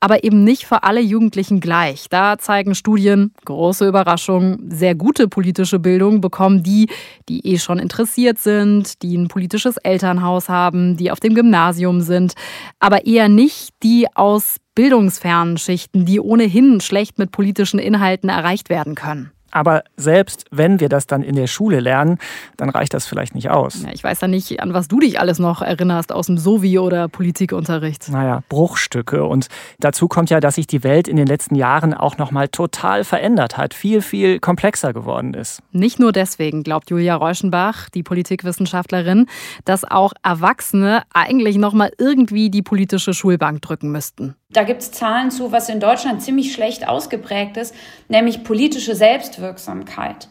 aber 0.00 0.24
eben 0.24 0.44
nicht 0.44 0.66
für 0.66 0.82
alle 0.82 1.00
Jugendlichen 1.00 1.60
gleich. 1.60 2.06
Da 2.10 2.38
zeigen 2.38 2.74
Studien, 2.74 3.32
große 3.44 3.86
Überraschung, 3.86 4.58
sehr 4.68 4.94
gute 4.94 5.28
politische 5.28 5.78
Bildung 5.78 6.20
bekommen 6.20 6.62
die, 6.62 6.88
die 7.28 7.46
eh 7.46 7.58
schon 7.58 7.78
interessiert 7.78 8.38
sind, 8.38 9.02
die 9.02 9.16
ein 9.16 9.28
politisches 9.28 9.76
Elternhaus 9.78 10.48
haben, 10.48 10.96
die 10.96 11.10
auf 11.10 11.20
dem 11.20 11.34
Gymnasium 11.34 12.00
sind, 12.00 12.34
aber 12.78 13.06
eher 13.06 13.28
nicht 13.28 13.70
die 13.82 14.06
aus 14.14 14.56
bildungsfernen 14.74 15.56
Schichten, 15.56 16.04
die 16.04 16.20
ohnehin 16.20 16.80
schlecht 16.80 17.18
mit 17.18 17.32
politischen 17.32 17.78
Inhalten 17.78 18.28
erreicht 18.28 18.68
werden 18.68 18.94
können. 18.94 19.32
Aber 19.50 19.84
selbst 19.96 20.44
wenn 20.50 20.80
wir 20.80 20.88
das 20.88 21.06
dann 21.06 21.22
in 21.22 21.36
der 21.36 21.46
Schule 21.46 21.80
lernen, 21.80 22.18
dann 22.56 22.70
reicht 22.70 22.94
das 22.94 23.06
vielleicht 23.06 23.34
nicht 23.34 23.50
aus. 23.50 23.82
Ja, 23.82 23.90
ich 23.92 24.04
weiß 24.04 24.20
ja 24.20 24.28
nicht, 24.28 24.60
an 24.60 24.74
was 24.74 24.88
du 24.88 25.00
dich 25.00 25.20
alles 25.20 25.38
noch 25.38 25.62
erinnerst 25.62 26.12
aus 26.12 26.26
dem 26.26 26.36
Sovi- 26.36 26.78
oder 26.78 27.08
Politikunterricht. 27.08 28.10
Naja, 28.10 28.42
Bruchstücke. 28.48 29.24
Und 29.24 29.48
dazu 29.78 30.08
kommt 30.08 30.30
ja, 30.30 30.40
dass 30.40 30.56
sich 30.56 30.66
die 30.66 30.82
Welt 30.82 31.08
in 31.08 31.16
den 31.16 31.26
letzten 31.26 31.54
Jahren 31.54 31.94
auch 31.94 32.18
nochmal 32.18 32.48
total 32.48 33.04
verändert 33.04 33.56
hat, 33.56 33.74
viel, 33.74 34.02
viel 34.02 34.40
komplexer 34.40 34.92
geworden 34.92 35.34
ist. 35.34 35.62
Nicht 35.72 35.98
nur 35.98 36.12
deswegen, 36.12 36.62
glaubt 36.62 36.90
Julia 36.90 37.16
Reuschenbach, 37.16 37.88
die 37.90 38.02
Politikwissenschaftlerin, 38.02 39.26
dass 39.64 39.84
auch 39.84 40.12
Erwachsene 40.22 41.02
eigentlich 41.12 41.56
nochmal 41.56 41.92
irgendwie 41.98 42.50
die 42.50 42.62
politische 42.62 43.14
Schulbank 43.14 43.62
drücken 43.62 43.90
müssten. 43.90 44.34
Da 44.56 44.62
gibt 44.62 44.80
es 44.80 44.90
Zahlen 44.90 45.30
zu, 45.30 45.52
was 45.52 45.68
in 45.68 45.80
Deutschland 45.80 46.22
ziemlich 46.22 46.52
schlecht 46.52 46.88
ausgeprägt 46.88 47.58
ist, 47.58 47.74
nämlich 48.08 48.42
politische 48.42 48.94
Selbstwirksamkeit. 48.94 50.28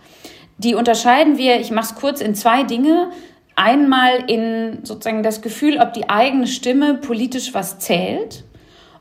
Die 0.57 0.73
unterscheiden 0.73 1.37
wir, 1.37 1.59
ich 1.59 1.69
mache 1.69 1.93
es 1.93 1.95
kurz, 1.95 2.21
in 2.21 2.33
zwei 2.33 2.63
Dinge. 2.63 3.11
Einmal 3.55 4.29
in 4.29 4.79
sozusagen 4.83 5.21
das 5.21 5.43
Gefühl, 5.43 5.79
ob 5.79 5.93
die 5.93 6.09
eigene 6.09 6.47
Stimme 6.47 6.95
politisch 6.95 7.53
was 7.53 7.77
zählt 7.77 8.45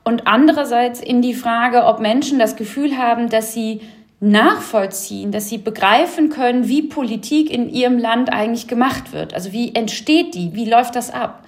und 0.04 0.26
andererseits 0.26 1.00
in 1.00 1.22
die 1.22 1.34
Frage, 1.34 1.86
ob 1.86 2.00
Menschen 2.00 2.38
das 2.38 2.54
Gefühl 2.54 2.98
haben, 2.98 3.30
dass 3.30 3.54
sie 3.54 3.80
nachvollziehen, 4.20 5.32
dass 5.32 5.48
sie 5.48 5.58
begreifen 5.58 6.28
können, 6.28 6.68
wie 6.68 6.82
Politik 6.82 7.50
in 7.50 7.70
ihrem 7.70 7.98
Land 7.98 8.30
eigentlich 8.30 8.68
gemacht 8.68 9.12
wird. 9.12 9.32
Also 9.32 9.52
wie 9.52 9.74
entsteht 9.74 10.34
die, 10.34 10.54
wie 10.54 10.68
läuft 10.68 10.96
das 10.96 11.10
ab. 11.10 11.44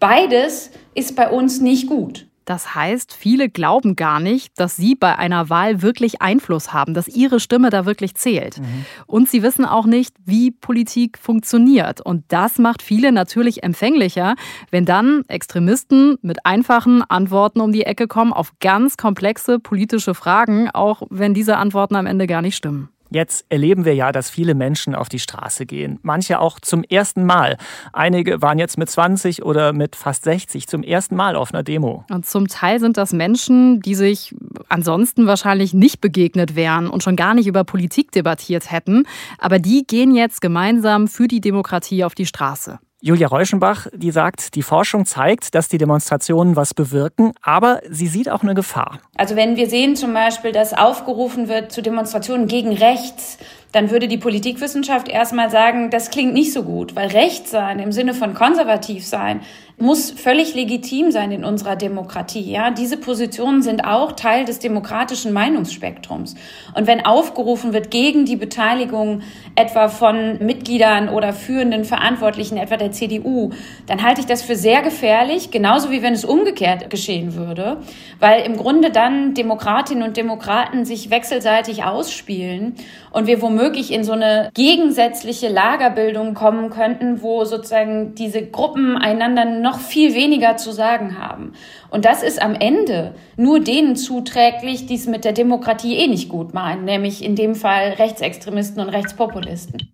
Beides 0.00 0.72
ist 0.94 1.14
bei 1.14 1.30
uns 1.30 1.60
nicht 1.60 1.86
gut. 1.86 2.26
Das 2.44 2.74
heißt, 2.74 3.12
viele 3.14 3.48
glauben 3.48 3.96
gar 3.96 4.20
nicht, 4.20 4.58
dass 4.58 4.76
sie 4.76 4.94
bei 4.94 5.16
einer 5.16 5.50
Wahl 5.50 5.82
wirklich 5.82 6.22
Einfluss 6.22 6.72
haben, 6.72 6.94
dass 6.94 7.08
ihre 7.08 7.40
Stimme 7.40 7.70
da 7.70 7.86
wirklich 7.86 8.14
zählt. 8.14 8.58
Mhm. 8.58 8.84
Und 9.06 9.28
sie 9.28 9.42
wissen 9.42 9.64
auch 9.64 9.86
nicht, 9.86 10.14
wie 10.24 10.50
Politik 10.50 11.18
funktioniert. 11.18 12.00
Und 12.00 12.24
das 12.28 12.58
macht 12.58 12.82
viele 12.82 13.12
natürlich 13.12 13.62
empfänglicher, 13.62 14.34
wenn 14.70 14.84
dann 14.84 15.24
Extremisten 15.28 16.18
mit 16.22 16.44
einfachen 16.46 17.02
Antworten 17.02 17.60
um 17.60 17.72
die 17.72 17.84
Ecke 17.84 18.08
kommen 18.08 18.32
auf 18.32 18.52
ganz 18.60 18.96
komplexe 18.96 19.58
politische 19.58 20.14
Fragen, 20.14 20.70
auch 20.70 21.02
wenn 21.10 21.34
diese 21.34 21.56
Antworten 21.56 21.96
am 21.96 22.06
Ende 22.06 22.26
gar 22.26 22.42
nicht 22.42 22.56
stimmen. 22.56 22.88
Jetzt 23.12 23.44
erleben 23.48 23.84
wir 23.84 23.94
ja, 23.94 24.12
dass 24.12 24.30
viele 24.30 24.54
Menschen 24.54 24.94
auf 24.94 25.08
die 25.08 25.18
Straße 25.18 25.66
gehen. 25.66 25.98
Manche 26.02 26.40
auch 26.40 26.60
zum 26.60 26.82
ersten 26.84 27.24
Mal. 27.24 27.56
Einige 27.92 28.42
waren 28.42 28.58
jetzt 28.58 28.78
mit 28.78 28.88
20 28.88 29.42
oder 29.42 29.72
mit 29.72 29.96
fast 29.96 30.24
60 30.24 30.66
zum 30.66 30.82
ersten 30.82 31.16
Mal 31.16 31.36
auf 31.36 31.52
einer 31.52 31.62
Demo. 31.62 32.04
Und 32.10 32.26
zum 32.26 32.48
Teil 32.48 32.80
sind 32.80 32.96
das 32.96 33.12
Menschen, 33.12 33.80
die 33.80 33.94
sich 33.94 34.34
ansonsten 34.68 35.26
wahrscheinlich 35.26 35.74
nicht 35.74 36.00
begegnet 36.00 36.56
wären 36.56 36.88
und 36.88 37.02
schon 37.02 37.16
gar 37.16 37.34
nicht 37.34 37.46
über 37.46 37.64
Politik 37.64 38.12
debattiert 38.12 38.70
hätten. 38.70 39.04
Aber 39.38 39.58
die 39.58 39.84
gehen 39.86 40.14
jetzt 40.14 40.40
gemeinsam 40.40 41.08
für 41.08 41.28
die 41.28 41.40
Demokratie 41.40 42.04
auf 42.04 42.14
die 42.14 42.26
Straße. 42.26 42.78
Julia 43.04 43.26
Reuschenbach, 43.26 43.88
die 43.92 44.12
sagt, 44.12 44.54
die 44.54 44.62
Forschung 44.62 45.06
zeigt, 45.06 45.56
dass 45.56 45.66
die 45.66 45.76
Demonstrationen 45.76 46.54
was 46.54 46.72
bewirken, 46.72 47.32
aber 47.42 47.80
sie 47.90 48.06
sieht 48.06 48.30
auch 48.30 48.44
eine 48.44 48.54
Gefahr. 48.54 49.00
Also 49.16 49.34
wenn 49.34 49.56
wir 49.56 49.68
sehen 49.68 49.96
zum 49.96 50.14
Beispiel, 50.14 50.52
dass 50.52 50.72
aufgerufen 50.72 51.48
wird 51.48 51.72
zu 51.72 51.82
Demonstrationen 51.82 52.46
gegen 52.46 52.72
rechts, 52.72 53.38
dann 53.72 53.90
würde 53.90 54.06
die 54.06 54.18
Politikwissenschaft 54.18 55.08
erstmal 55.08 55.50
sagen, 55.50 55.90
das 55.90 56.10
klingt 56.10 56.34
nicht 56.34 56.52
so 56.52 56.62
gut, 56.62 56.94
weil 56.94 57.08
Recht 57.08 57.48
sein 57.48 57.78
im 57.78 57.90
Sinne 57.90 58.14
von 58.14 58.34
konservativ 58.34 59.06
sein 59.06 59.40
muss 59.82 60.12
völlig 60.12 60.54
legitim 60.54 61.10
sein 61.10 61.32
in 61.32 61.44
unserer 61.44 61.74
Demokratie. 61.74 62.52
Ja, 62.52 62.70
diese 62.70 62.96
Positionen 62.96 63.62
sind 63.62 63.84
auch 63.84 64.12
Teil 64.12 64.44
des 64.44 64.60
demokratischen 64.60 65.32
Meinungsspektrums. 65.32 66.36
Und 66.74 66.86
wenn 66.86 67.04
aufgerufen 67.04 67.72
wird 67.72 67.90
gegen 67.90 68.24
die 68.24 68.36
Beteiligung 68.36 69.22
etwa 69.56 69.88
von 69.88 70.38
Mitgliedern 70.38 71.08
oder 71.08 71.32
führenden 71.32 71.84
Verantwortlichen, 71.84 72.58
etwa 72.58 72.76
der 72.76 72.92
CDU, 72.92 73.50
dann 73.86 74.02
halte 74.02 74.20
ich 74.20 74.26
das 74.26 74.42
für 74.42 74.54
sehr 74.54 74.82
gefährlich, 74.82 75.50
genauso 75.50 75.90
wie 75.90 76.02
wenn 76.02 76.12
es 76.12 76.24
umgekehrt 76.24 76.88
geschehen 76.88 77.34
würde, 77.34 77.78
weil 78.20 78.42
im 78.42 78.56
Grunde 78.56 78.90
dann 78.90 79.34
Demokratinnen 79.34 80.04
und 80.04 80.16
Demokraten 80.16 80.84
sich 80.84 81.10
wechselseitig 81.10 81.82
ausspielen 81.82 82.74
und 83.10 83.26
wir 83.26 83.42
womöglich 83.42 83.61
in 83.90 84.04
so 84.04 84.12
eine 84.12 84.50
gegensätzliche 84.54 85.48
Lagerbildung 85.48 86.34
kommen 86.34 86.70
könnten, 86.70 87.22
wo 87.22 87.44
sozusagen 87.44 88.14
diese 88.14 88.46
Gruppen 88.46 88.96
einander 88.96 89.44
noch 89.44 89.78
viel 89.78 90.14
weniger 90.14 90.56
zu 90.56 90.72
sagen 90.72 91.18
haben. 91.18 91.52
Und 91.90 92.04
das 92.04 92.22
ist 92.22 92.40
am 92.40 92.54
Ende 92.54 93.14
nur 93.36 93.60
denen 93.60 93.96
zuträglich, 93.96 94.86
die 94.86 94.94
es 94.94 95.06
mit 95.06 95.24
der 95.24 95.32
Demokratie 95.32 95.96
eh 95.96 96.06
nicht 96.06 96.28
gut 96.28 96.54
meinen, 96.54 96.84
nämlich 96.84 97.24
in 97.24 97.36
dem 97.36 97.54
Fall 97.54 97.94
Rechtsextremisten 97.98 98.80
und 98.82 98.88
Rechtspopulisten. 98.88 99.88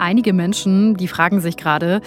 Einige 0.00 0.32
Menschen, 0.32 0.96
die 0.96 1.08
fragen 1.08 1.40
sich 1.40 1.58
gerade, 1.58 2.00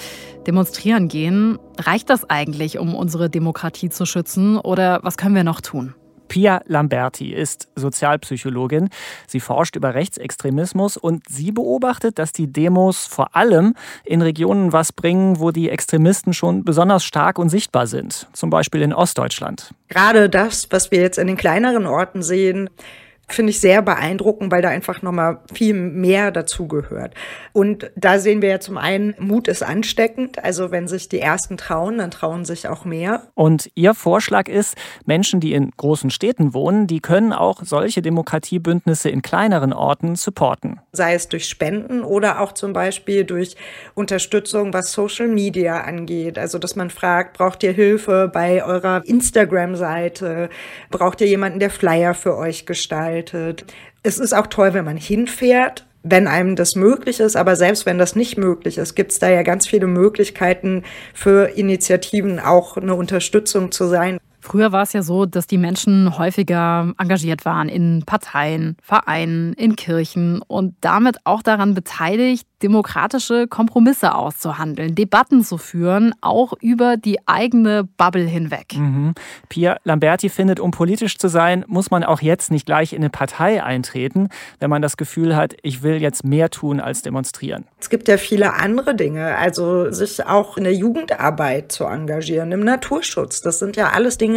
demonstrieren 0.47 1.10
gehen, 1.10 1.60
reicht 1.77 2.10
das 2.10 2.27
eigentlich, 2.27 2.79
um 2.79 2.95
unsere 2.95 3.29
Demokratie 3.29 3.89
zu 3.89 4.08
schützen 4.08 4.58
oder 4.58 4.99
was 5.03 5.15
können 5.15 5.36
wir 5.36 5.43
noch 5.43 5.62
tun? 5.62 5.93
Pia 6.27 6.62
Lamberti 6.65 7.32
ist 7.32 7.67
Sozialpsychologin. 7.75 8.89
Sie 9.27 9.39
forscht 9.39 9.75
über 9.75 9.93
Rechtsextremismus 9.93 10.97
und 10.97 11.29
sie 11.29 11.51
beobachtet, 11.51 12.17
dass 12.17 12.32
die 12.32 12.51
Demos 12.51 13.06
vor 13.06 13.36
allem 13.36 13.75
in 14.03 14.23
Regionen 14.23 14.73
was 14.73 14.91
bringen, 14.91 15.39
wo 15.39 15.51
die 15.51 15.69
Extremisten 15.69 16.34
schon 16.34 16.65
besonders 16.65 17.03
stark 17.03 17.38
und 17.38 17.49
sichtbar 17.49 17.86
sind. 17.86 18.27
Zum 18.34 18.49
Beispiel 18.49 18.82
in 18.82 18.93
Ostdeutschland. 18.93 19.75
Gerade 19.89 20.32
das, 20.32 20.71
was 20.71 20.89
wir 20.89 21.01
jetzt 21.01 21.19
in 21.19 21.27
den 21.27 21.38
kleineren 21.38 21.86
Orten 21.86 22.23
sehen, 22.23 22.71
finde 23.28 23.52
ich 23.52 23.60
sehr 23.60 23.82
beeindruckend, 23.82 24.52
weil 24.52 24.62
da 24.62 24.70
einfach 24.70 25.02
nochmal 25.02 25.40
viel 25.54 25.74
mehr 25.74 26.32
dazugehört. 26.32 27.14
Und 27.54 27.92
da 27.96 28.20
sehen 28.20 28.42
wir 28.42 28.50
ja 28.50 28.60
zum 28.60 28.78
einen, 28.78 29.16
Mut 29.18 29.48
ist 29.48 29.64
ansteckend. 29.64 30.44
Also 30.44 30.72
wenn 30.72 30.88
sich 30.88 31.10
die 31.10 31.20
Ersten 31.20 31.58
trauen, 31.58 31.98
dann 31.98 32.12
trauen 32.12 32.46
sich 32.46 32.68
auch 32.68 32.86
mehr. 32.86 33.28
Und 33.34 33.72
Ihr 33.76 33.94
Vorschlag 33.94 34.48
ist, 34.50 34.76
Menschen, 35.06 35.40
die 35.40 35.54
in 35.54 35.72
großen 35.72 36.10
Städten 36.10 36.54
wohnen, 36.54 36.86
die 36.86 37.00
können 37.00 37.34
auch 37.34 37.62
solche 37.64 38.02
Demokratiebündnisse 38.02 39.10
in 39.10 39.22
kleineren 39.22 39.74
Orten 39.74 40.16
supporten. 40.16 40.80
Sei 40.92 41.14
es 41.14 41.30
durch 41.30 41.48
Spenden 41.48 42.04
oder 42.04 42.42
auch 42.42 42.52
zum 42.52 42.74
Beispiel 42.74 43.24
durch 43.24 43.56
Unterstützung, 43.96 44.74
was 44.74 44.92
Social 44.92 45.28
Media 45.28 45.82
angeht. 45.82 46.38
Also 46.38 46.60
dass 46.60 46.76
man 46.76 46.90
fragt, 46.90 47.38
braucht 47.38 47.64
ihr 47.64 47.72
Hilfe 47.72 48.30
bei 48.32 48.64
eurer 48.64 49.02
Instagram-Seite? 49.06 50.50
Braucht 50.92 51.22
ihr 51.22 51.28
jemanden, 51.28 51.60
der 51.60 51.70
Flyer 51.70 52.14
für 52.14 52.38
euch 52.38 52.66
gestaltet? 52.66 53.12
Gestaltet. 53.13 53.65
Es 54.04 54.17
ist 54.17 54.34
auch 54.34 54.47
toll, 54.47 54.73
wenn 54.73 54.86
man 54.86 54.97
hinfährt, 54.97 55.86
wenn 56.04 56.28
einem 56.28 56.56
das 56.56 56.76
möglich 56.76 57.19
ist, 57.19 57.36
aber 57.36 57.56
selbst 57.56 57.86
wenn 57.86 57.97
das 57.97 58.15
nicht 58.15 58.38
möglich 58.38 58.78
ist, 58.78 58.95
gibt 58.95 59.12
es 59.12 59.19
da 59.19 59.30
ja 59.30 59.43
ganz 59.43 59.67
viele 59.67 59.88
Möglichkeiten 59.88 60.84
für 61.13 61.49
Initiativen 61.56 62.39
auch 62.39 62.76
eine 62.76 62.95
Unterstützung 62.95 63.71
zu 63.71 63.88
sein. 63.88 64.17
Früher 64.43 64.73
war 64.73 64.84
es 64.84 64.91
ja 64.91 65.01
so, 65.03 65.25
dass 65.25 65.47
die 65.47 65.58
Menschen 65.58 66.17
häufiger 66.17 66.93
engagiert 66.97 67.45
waren 67.45 67.69
in 67.69 68.03
Parteien, 68.06 68.75
Vereinen, 68.82 69.53
in 69.53 69.77
Kirchen 69.77 70.41
und 70.41 70.75
damit 70.82 71.17
auch 71.23 71.41
daran 71.41 71.73
beteiligt, 71.73 72.45
demokratische 72.62 73.47
Kompromisse 73.47 74.15
auszuhandeln, 74.15 74.95
Debatten 74.95 75.43
zu 75.43 75.58
führen, 75.58 76.13
auch 76.21 76.53
über 76.62 76.97
die 76.97 77.19
eigene 77.27 77.84
Bubble 77.84 78.25
hinweg. 78.25 78.75
Mhm. 78.75 79.13
Pia 79.49 79.77
Lamberti 79.84 80.29
findet, 80.29 80.60
um 80.60 80.71
politisch 80.71 81.17
zu 81.17 81.27
sein, 81.27 81.63
muss 81.67 81.91
man 81.91 82.03
auch 82.03 82.21
jetzt 82.21 82.51
nicht 82.51 82.65
gleich 82.65 82.93
in 82.93 82.99
eine 82.99 83.10
Partei 83.10 83.63
eintreten, 83.63 84.29
wenn 84.60 84.69
man 84.69 84.82
das 84.82 84.97
Gefühl 84.97 85.36
hat, 85.36 85.56
ich 85.62 85.84
will 85.84 86.01
jetzt 86.01 86.23
mehr 86.23 86.49
tun 86.49 86.79
als 86.79 87.01
demonstrieren. 87.01 87.65
Es 87.79 87.89
gibt 87.89 88.08
ja 88.08 88.17
viele 88.17 88.53
andere 88.53 88.95
Dinge, 88.95 89.38
also 89.38 89.91
sich 89.91 90.25
auch 90.25 90.58
in 90.58 90.63
der 90.63 90.73
Jugendarbeit 90.73 91.71
zu 91.71 91.86
engagieren, 91.86 92.51
im 92.51 92.62
Naturschutz. 92.62 93.41
Das 93.41 93.60
sind 93.60 93.75
ja 93.75 93.89
alles 93.89 94.17
Dinge, 94.17 94.33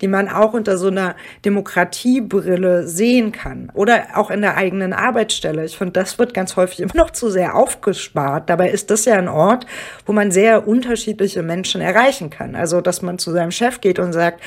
die 0.00 0.08
man 0.08 0.28
auch 0.28 0.52
unter 0.54 0.76
so 0.78 0.88
einer 0.88 1.14
Demokratiebrille 1.44 2.86
sehen 2.86 3.32
kann. 3.32 3.70
Oder 3.74 4.06
auch 4.14 4.30
in 4.30 4.40
der 4.40 4.56
eigenen 4.56 4.92
Arbeitsstelle. 4.92 5.64
Ich 5.64 5.76
finde, 5.76 5.92
das 5.92 6.18
wird 6.18 6.34
ganz 6.34 6.56
häufig 6.56 6.80
immer 6.80 6.96
noch 6.96 7.10
zu 7.10 7.30
sehr 7.30 7.54
aufgespart. 7.54 8.48
Dabei 8.48 8.70
ist 8.70 8.90
das 8.90 9.04
ja 9.04 9.14
ein 9.14 9.28
Ort, 9.28 9.66
wo 10.06 10.12
man 10.12 10.30
sehr 10.30 10.66
unterschiedliche 10.66 11.42
Menschen 11.42 11.80
erreichen 11.80 12.30
kann. 12.30 12.54
Also, 12.54 12.80
dass 12.80 13.02
man 13.02 13.18
zu 13.18 13.30
seinem 13.30 13.50
Chef 13.50 13.80
geht 13.80 13.98
und 13.98 14.12
sagt, 14.12 14.40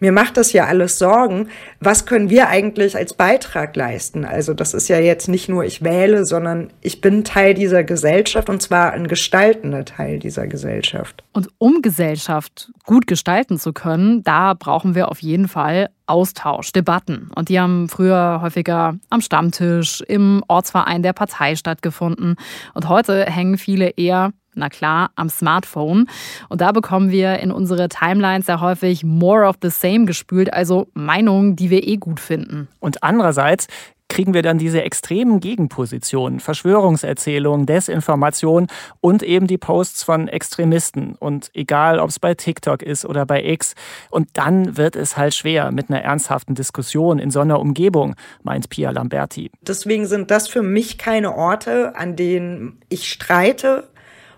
mir 0.00 0.12
macht 0.12 0.36
das 0.36 0.52
ja 0.52 0.66
alles 0.66 0.98
Sorgen. 0.98 1.48
Was 1.80 2.06
können 2.06 2.30
wir 2.30 2.48
eigentlich 2.48 2.96
als 2.96 3.14
Beitrag 3.14 3.76
leisten? 3.76 4.24
Also, 4.24 4.54
das 4.54 4.74
ist 4.74 4.88
ja 4.88 4.98
jetzt 4.98 5.28
nicht 5.28 5.48
nur 5.48 5.64
ich 5.64 5.82
wähle, 5.82 6.24
sondern 6.24 6.72
ich 6.80 7.00
bin 7.00 7.24
Teil 7.24 7.54
dieser 7.54 7.84
Gesellschaft 7.84 8.48
und 8.48 8.62
zwar 8.62 8.92
ein 8.92 9.08
gestaltender 9.08 9.84
Teil 9.84 10.18
dieser 10.18 10.46
Gesellschaft. 10.46 11.24
Und 11.32 11.48
um 11.58 11.82
Gesellschaft 11.82 12.72
gut 12.84 13.06
gestalten 13.06 13.58
zu 13.58 13.72
können, 13.72 14.22
brauchen 14.58 14.94
wir 14.94 15.10
auf 15.10 15.20
jeden 15.22 15.48
Fall 15.48 15.90
Austausch, 16.06 16.72
Debatten. 16.72 17.30
Und 17.34 17.48
die 17.48 17.60
haben 17.60 17.88
früher 17.88 18.40
häufiger 18.42 18.96
am 19.10 19.20
Stammtisch, 19.20 20.00
im 20.02 20.42
Ortsverein 20.48 21.02
der 21.02 21.12
Partei 21.12 21.54
stattgefunden. 21.56 22.36
Und 22.74 22.88
heute 22.88 23.24
hängen 23.26 23.58
viele 23.58 23.90
eher 23.90 24.32
na 24.54 24.68
klar, 24.68 25.10
am 25.14 25.28
Smartphone. 25.28 26.06
Und 26.48 26.60
da 26.60 26.72
bekommen 26.72 27.10
wir 27.10 27.38
in 27.38 27.52
unsere 27.52 27.88
Timelines 27.88 28.46
sehr 28.46 28.60
häufig 28.60 29.04
more 29.04 29.46
of 29.46 29.56
the 29.62 29.70
same 29.70 30.06
gespült, 30.06 30.52
also 30.52 30.88
Meinungen, 30.92 31.56
die 31.56 31.70
wir 31.70 31.86
eh 31.86 31.96
gut 31.96 32.20
finden. 32.20 32.68
Und 32.80 33.02
andererseits 33.02 33.68
kriegen 34.10 34.34
wir 34.34 34.42
dann 34.42 34.58
diese 34.58 34.82
extremen 34.82 35.40
Gegenpositionen, 35.40 36.40
Verschwörungserzählungen, 36.40 37.64
Desinformation 37.64 38.66
und 39.00 39.22
eben 39.22 39.46
die 39.46 39.56
Posts 39.56 40.02
von 40.02 40.28
Extremisten. 40.28 41.14
Und 41.14 41.50
egal, 41.54 41.98
ob 41.98 42.10
es 42.10 42.18
bei 42.18 42.34
TikTok 42.34 42.82
ist 42.82 43.06
oder 43.06 43.24
bei 43.24 43.42
X. 43.42 43.74
Und 44.10 44.28
dann 44.34 44.76
wird 44.76 44.96
es 44.96 45.16
halt 45.16 45.34
schwer 45.34 45.70
mit 45.70 45.88
einer 45.88 46.02
ernsthaften 46.02 46.54
Diskussion 46.54 47.18
in 47.18 47.30
so 47.30 47.40
einer 47.40 47.60
Umgebung, 47.60 48.16
meint 48.42 48.68
Pia 48.68 48.90
Lamberti. 48.90 49.50
Deswegen 49.62 50.06
sind 50.06 50.30
das 50.30 50.48
für 50.48 50.62
mich 50.62 50.98
keine 50.98 51.34
Orte, 51.34 51.96
an 51.96 52.16
denen 52.16 52.80
ich 52.90 53.10
streite, 53.10 53.88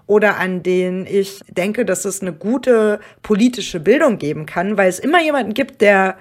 oder 0.06 0.37
an 0.37 0.62
denen 0.62 1.06
ich 1.06 1.40
denke, 1.48 1.87
dass 1.87 2.04
es 2.04 2.20
eine 2.20 2.32
gute 2.32 3.00
politische 3.22 3.80
Bildung 3.80 4.18
geben 4.18 4.46
kann, 4.46 4.76
weil 4.76 4.88
es 4.88 4.98
immer 4.98 5.22
jemanden 5.22 5.54
gibt, 5.54 5.80
der 5.80 6.18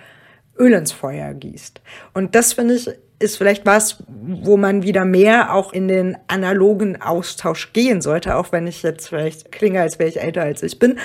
Öl 0.58 0.72
ins 0.74 0.92
Feuer 0.92 1.34
gießt. 1.34 1.82
Und 2.14 2.36
das 2.36 2.54
finde 2.54 2.76
ich 2.76 2.90
ist 3.22 3.38
vielleicht 3.38 3.66
was, 3.66 4.04
wo 4.08 4.58
man 4.58 4.84
wieder 4.84 5.06
mehr 5.06 5.54
auch 5.54 5.74
in 5.74 5.88
den 5.88 6.18
analogen 6.28 7.02
Austausch 7.02 7.74
gehen 7.74 8.02
sollte, 8.02 8.36
auch 8.36 8.52
wenn 8.52 8.68
ich 8.68 8.84
jetzt 8.84 9.10
vielleicht 9.10 9.52
klinge, 9.52 9.82
als 9.82 10.00
wäre 10.00 10.10
ich 10.10 10.22
älter 10.22 10.42
als 10.44 10.64
ich 10.64 10.80
bin. 10.80 11.00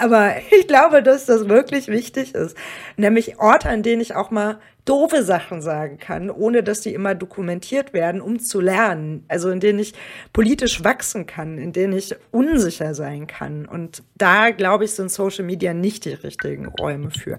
Aber 0.00 0.34
ich 0.58 0.66
glaube, 0.66 1.02
dass 1.02 1.26
das 1.26 1.48
wirklich 1.48 1.88
wichtig 1.88 2.34
ist. 2.34 2.56
Nämlich 2.96 3.38
Orte, 3.38 3.68
an 3.68 3.82
denen 3.82 4.00
ich 4.00 4.14
auch 4.14 4.30
mal 4.30 4.58
doofe 4.84 5.22
Sachen 5.22 5.62
sagen 5.62 5.98
kann, 5.98 6.30
ohne 6.30 6.62
dass 6.62 6.80
die 6.80 6.94
immer 6.94 7.14
dokumentiert 7.14 7.92
werden, 7.92 8.20
um 8.20 8.40
zu 8.40 8.60
lernen. 8.60 9.24
Also 9.28 9.50
in 9.50 9.60
denen 9.60 9.78
ich 9.78 9.94
politisch 10.32 10.82
wachsen 10.82 11.26
kann, 11.26 11.58
in 11.58 11.72
denen 11.72 11.92
ich 11.92 12.16
unsicher 12.30 12.94
sein 12.94 13.26
kann. 13.26 13.66
Und 13.66 14.02
da, 14.16 14.50
glaube 14.50 14.84
ich, 14.84 14.92
sind 14.92 15.10
Social 15.10 15.44
Media 15.44 15.74
nicht 15.74 16.04
die 16.06 16.14
richtigen 16.14 16.66
Räume 16.66 17.10
für. 17.10 17.36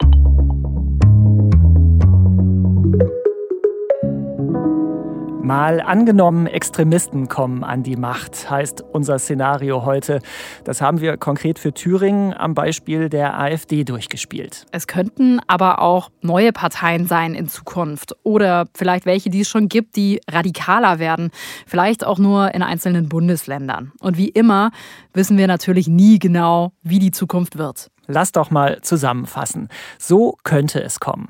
Mal 5.43 5.81
angenommen, 5.81 6.45
Extremisten 6.45 7.27
kommen 7.27 7.63
an 7.63 7.81
die 7.81 7.95
Macht, 7.95 8.49
heißt 8.49 8.83
unser 8.93 9.17
Szenario 9.17 9.85
heute. 9.85 10.19
Das 10.65 10.81
haben 10.81 11.01
wir 11.01 11.17
konkret 11.17 11.57
für 11.57 11.73
Thüringen 11.73 12.33
am 12.35 12.53
Beispiel 12.53 13.09
der 13.09 13.39
AfD 13.39 13.83
durchgespielt. 13.83 14.67
Es 14.71 14.85
könnten 14.85 15.41
aber 15.47 15.81
auch 15.81 16.09
neue 16.21 16.53
Parteien 16.53 17.07
sein 17.07 17.33
in 17.33 17.47
Zukunft 17.47 18.15
oder 18.21 18.67
vielleicht 18.75 19.07
welche, 19.07 19.31
die 19.31 19.41
es 19.41 19.49
schon 19.49 19.67
gibt, 19.67 19.95
die 19.95 20.21
radikaler 20.29 20.99
werden, 20.99 21.31
vielleicht 21.65 22.05
auch 22.05 22.19
nur 22.19 22.53
in 22.53 22.61
einzelnen 22.61 23.09
Bundesländern. 23.09 23.93
Und 23.99 24.17
wie 24.17 24.29
immer 24.29 24.69
wissen 25.13 25.39
wir 25.39 25.47
natürlich 25.47 25.87
nie 25.87 26.19
genau, 26.19 26.71
wie 26.83 26.99
die 26.99 27.11
Zukunft 27.11 27.57
wird. 27.57 27.89
Lass 28.05 28.31
doch 28.31 28.51
mal 28.51 28.79
zusammenfassen. 28.81 29.69
So 29.97 30.37
könnte 30.43 30.83
es 30.83 30.99
kommen. 30.99 31.29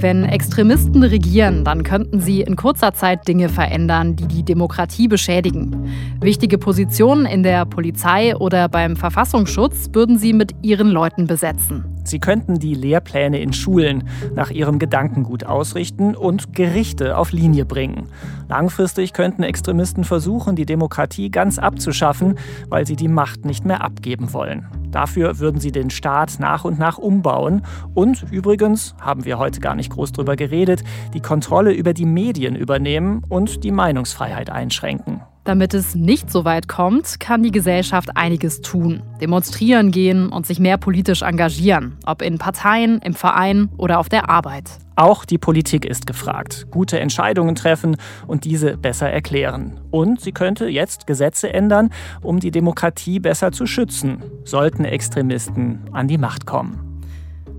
Wenn 0.00 0.24
Extremisten 0.24 1.02
regieren, 1.02 1.64
dann 1.64 1.82
könnten 1.82 2.20
sie 2.20 2.42
in 2.42 2.54
kurzer 2.54 2.94
Zeit 2.94 3.26
Dinge 3.26 3.48
verändern, 3.48 4.14
die 4.14 4.28
die 4.28 4.44
Demokratie 4.44 5.08
beschädigen. 5.08 5.90
Wichtige 6.20 6.56
Positionen 6.56 7.26
in 7.26 7.42
der 7.42 7.66
Polizei 7.66 8.36
oder 8.36 8.68
beim 8.68 8.94
Verfassungsschutz 8.94 9.88
würden 9.92 10.16
sie 10.16 10.34
mit 10.34 10.54
ihren 10.62 10.86
Leuten 10.86 11.26
besetzen. 11.26 11.84
Sie 12.04 12.20
könnten 12.20 12.60
die 12.60 12.74
Lehrpläne 12.74 13.40
in 13.40 13.52
Schulen 13.52 14.04
nach 14.36 14.50
ihrem 14.50 14.78
Gedankengut 14.78 15.42
ausrichten 15.44 16.14
und 16.14 16.54
Gerichte 16.54 17.18
auf 17.18 17.32
Linie 17.32 17.64
bringen. 17.64 18.06
Langfristig 18.48 19.12
könnten 19.12 19.42
Extremisten 19.42 20.04
versuchen, 20.04 20.54
die 20.54 20.64
Demokratie 20.64 21.28
ganz 21.28 21.58
abzuschaffen, 21.58 22.38
weil 22.68 22.86
sie 22.86 22.96
die 22.96 23.08
Macht 23.08 23.44
nicht 23.44 23.64
mehr 23.64 23.82
abgeben 23.82 24.32
wollen. 24.32 24.68
Dafür 24.90 25.38
würden 25.38 25.60
sie 25.60 25.72
den 25.72 25.90
Staat 25.90 26.36
nach 26.38 26.64
und 26.64 26.78
nach 26.78 26.98
umbauen 26.98 27.62
und 27.94 28.24
übrigens, 28.30 28.94
haben 29.00 29.24
wir 29.24 29.38
heute 29.38 29.60
gar 29.60 29.74
nicht 29.74 29.90
groß 29.90 30.12
drüber 30.12 30.36
geredet, 30.36 30.82
die 31.14 31.20
Kontrolle 31.20 31.72
über 31.72 31.92
die 31.92 32.06
Medien 32.06 32.56
übernehmen 32.56 33.22
und 33.28 33.64
die 33.64 33.72
Meinungsfreiheit 33.72 34.50
einschränken. 34.50 35.22
Damit 35.48 35.72
es 35.72 35.94
nicht 35.94 36.30
so 36.30 36.44
weit 36.44 36.68
kommt, 36.68 37.20
kann 37.20 37.42
die 37.42 37.50
Gesellschaft 37.50 38.18
einiges 38.18 38.60
tun. 38.60 39.02
Demonstrieren 39.18 39.92
gehen 39.92 40.28
und 40.28 40.46
sich 40.46 40.60
mehr 40.60 40.76
politisch 40.76 41.22
engagieren, 41.22 41.96
ob 42.04 42.20
in 42.20 42.36
Parteien, 42.36 42.98
im 42.98 43.14
Verein 43.14 43.70
oder 43.78 43.98
auf 43.98 44.10
der 44.10 44.28
Arbeit. 44.28 44.68
Auch 44.94 45.24
die 45.24 45.38
Politik 45.38 45.86
ist 45.86 46.06
gefragt. 46.06 46.66
Gute 46.70 47.00
Entscheidungen 47.00 47.54
treffen 47.54 47.96
und 48.26 48.44
diese 48.44 48.76
besser 48.76 49.08
erklären. 49.08 49.80
Und 49.90 50.20
sie 50.20 50.32
könnte 50.32 50.66
jetzt 50.66 51.06
Gesetze 51.06 51.50
ändern, 51.50 51.94
um 52.20 52.40
die 52.40 52.50
Demokratie 52.50 53.18
besser 53.18 53.50
zu 53.50 53.64
schützen, 53.64 54.22
sollten 54.44 54.84
Extremisten 54.84 55.80
an 55.92 56.08
die 56.08 56.18
Macht 56.18 56.44
kommen. 56.44 57.00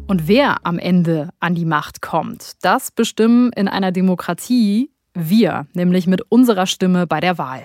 Und 0.05 0.27
wer 0.27 0.57
am 0.63 0.77
Ende 0.77 1.31
an 1.39 1.55
die 1.55 1.65
Macht 1.65 2.03
kommt, 2.03 2.51
das 2.61 2.91
bestimmen 2.91 3.51
in 3.53 3.67
einer 3.67 3.91
Demokratie 3.91 4.91
wir, 5.15 5.65
nämlich 5.73 6.05
mit 6.05 6.21
unserer 6.29 6.67
Stimme 6.67 7.07
bei 7.07 7.19
der 7.19 7.39
Wahl. 7.39 7.63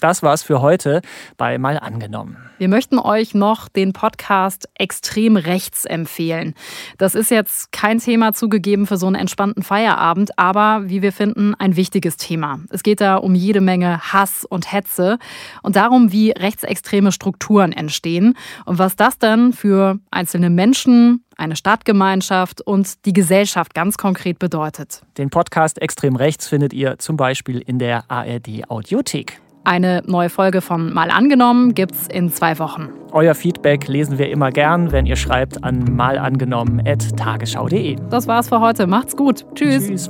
Das 0.00 0.22
war's 0.22 0.42
für 0.42 0.60
heute 0.60 1.00
bei 1.38 1.56
Mal 1.56 1.78
angenommen. 1.78 2.36
Wir 2.58 2.68
möchten 2.68 2.98
euch 2.98 3.34
noch 3.34 3.68
den 3.68 3.92
Podcast 3.92 4.68
Extrem 4.74 5.36
Rechts 5.36 5.84
empfehlen. 5.84 6.54
Das 6.98 7.14
ist 7.14 7.30
jetzt 7.30 7.72
kein 7.72 7.98
Thema 7.98 8.32
zugegeben 8.32 8.86
für 8.86 8.98
so 8.98 9.06
einen 9.06 9.16
entspannten 9.16 9.62
Feierabend, 9.62 10.38
aber 10.38 10.82
wie 10.88 11.00
wir 11.00 11.12
finden, 11.12 11.54
ein 11.54 11.76
wichtiges 11.76 12.16
Thema. 12.16 12.60
Es 12.70 12.82
geht 12.82 13.00
da 13.00 13.16
um 13.16 13.34
jede 13.34 13.60
Menge 13.60 14.00
Hass 14.12 14.44
und 14.44 14.70
Hetze 14.70 15.18
und 15.62 15.76
darum, 15.76 16.12
wie 16.12 16.30
rechtsextreme 16.30 17.10
Strukturen 17.12 17.72
entstehen 17.72 18.34
und 18.64 18.78
was 18.78 18.96
das 18.96 19.18
dann 19.18 19.52
für 19.52 19.98
einzelne 20.10 20.50
Menschen, 20.50 21.24
eine 21.36 21.56
Stadtgemeinschaft 21.56 22.60
und 22.60 23.04
die 23.04 23.12
Gesellschaft 23.12 23.74
ganz 23.74 23.96
konkret 23.98 24.38
bedeutet. 24.38 25.02
Den 25.18 25.30
Podcast 25.30 25.80
Extrem 25.80 26.16
Rechts 26.16 26.48
findet 26.48 26.72
ihr 26.72 26.98
zum 26.98 27.16
Beispiel 27.16 27.60
in 27.60 27.78
der 27.78 28.04
ARD 28.10 28.70
Audiothek. 28.70 29.40
Eine 29.66 30.02
neue 30.06 30.28
Folge 30.28 30.60
von 30.60 30.92
Mal 30.92 31.10
angenommen 31.10 31.74
gibt's 31.74 32.06
in 32.06 32.30
zwei 32.30 32.60
Wochen. 32.60 32.90
Euer 33.10 33.34
Feedback 33.34 33.88
lesen 33.88 34.16
wir 34.16 34.30
immer 34.30 34.52
gern, 34.52 34.92
wenn 34.92 35.06
ihr 35.06 35.16
schreibt 35.16 35.64
an 35.64 35.96
malangenommen.tagesschau.de. 35.96 37.96
Das 38.08 38.28
war's 38.28 38.48
für 38.48 38.60
heute. 38.60 38.86
Macht's 38.86 39.16
gut. 39.16 39.44
Tschüss. 39.56 39.88
Tschüss. 39.88 40.08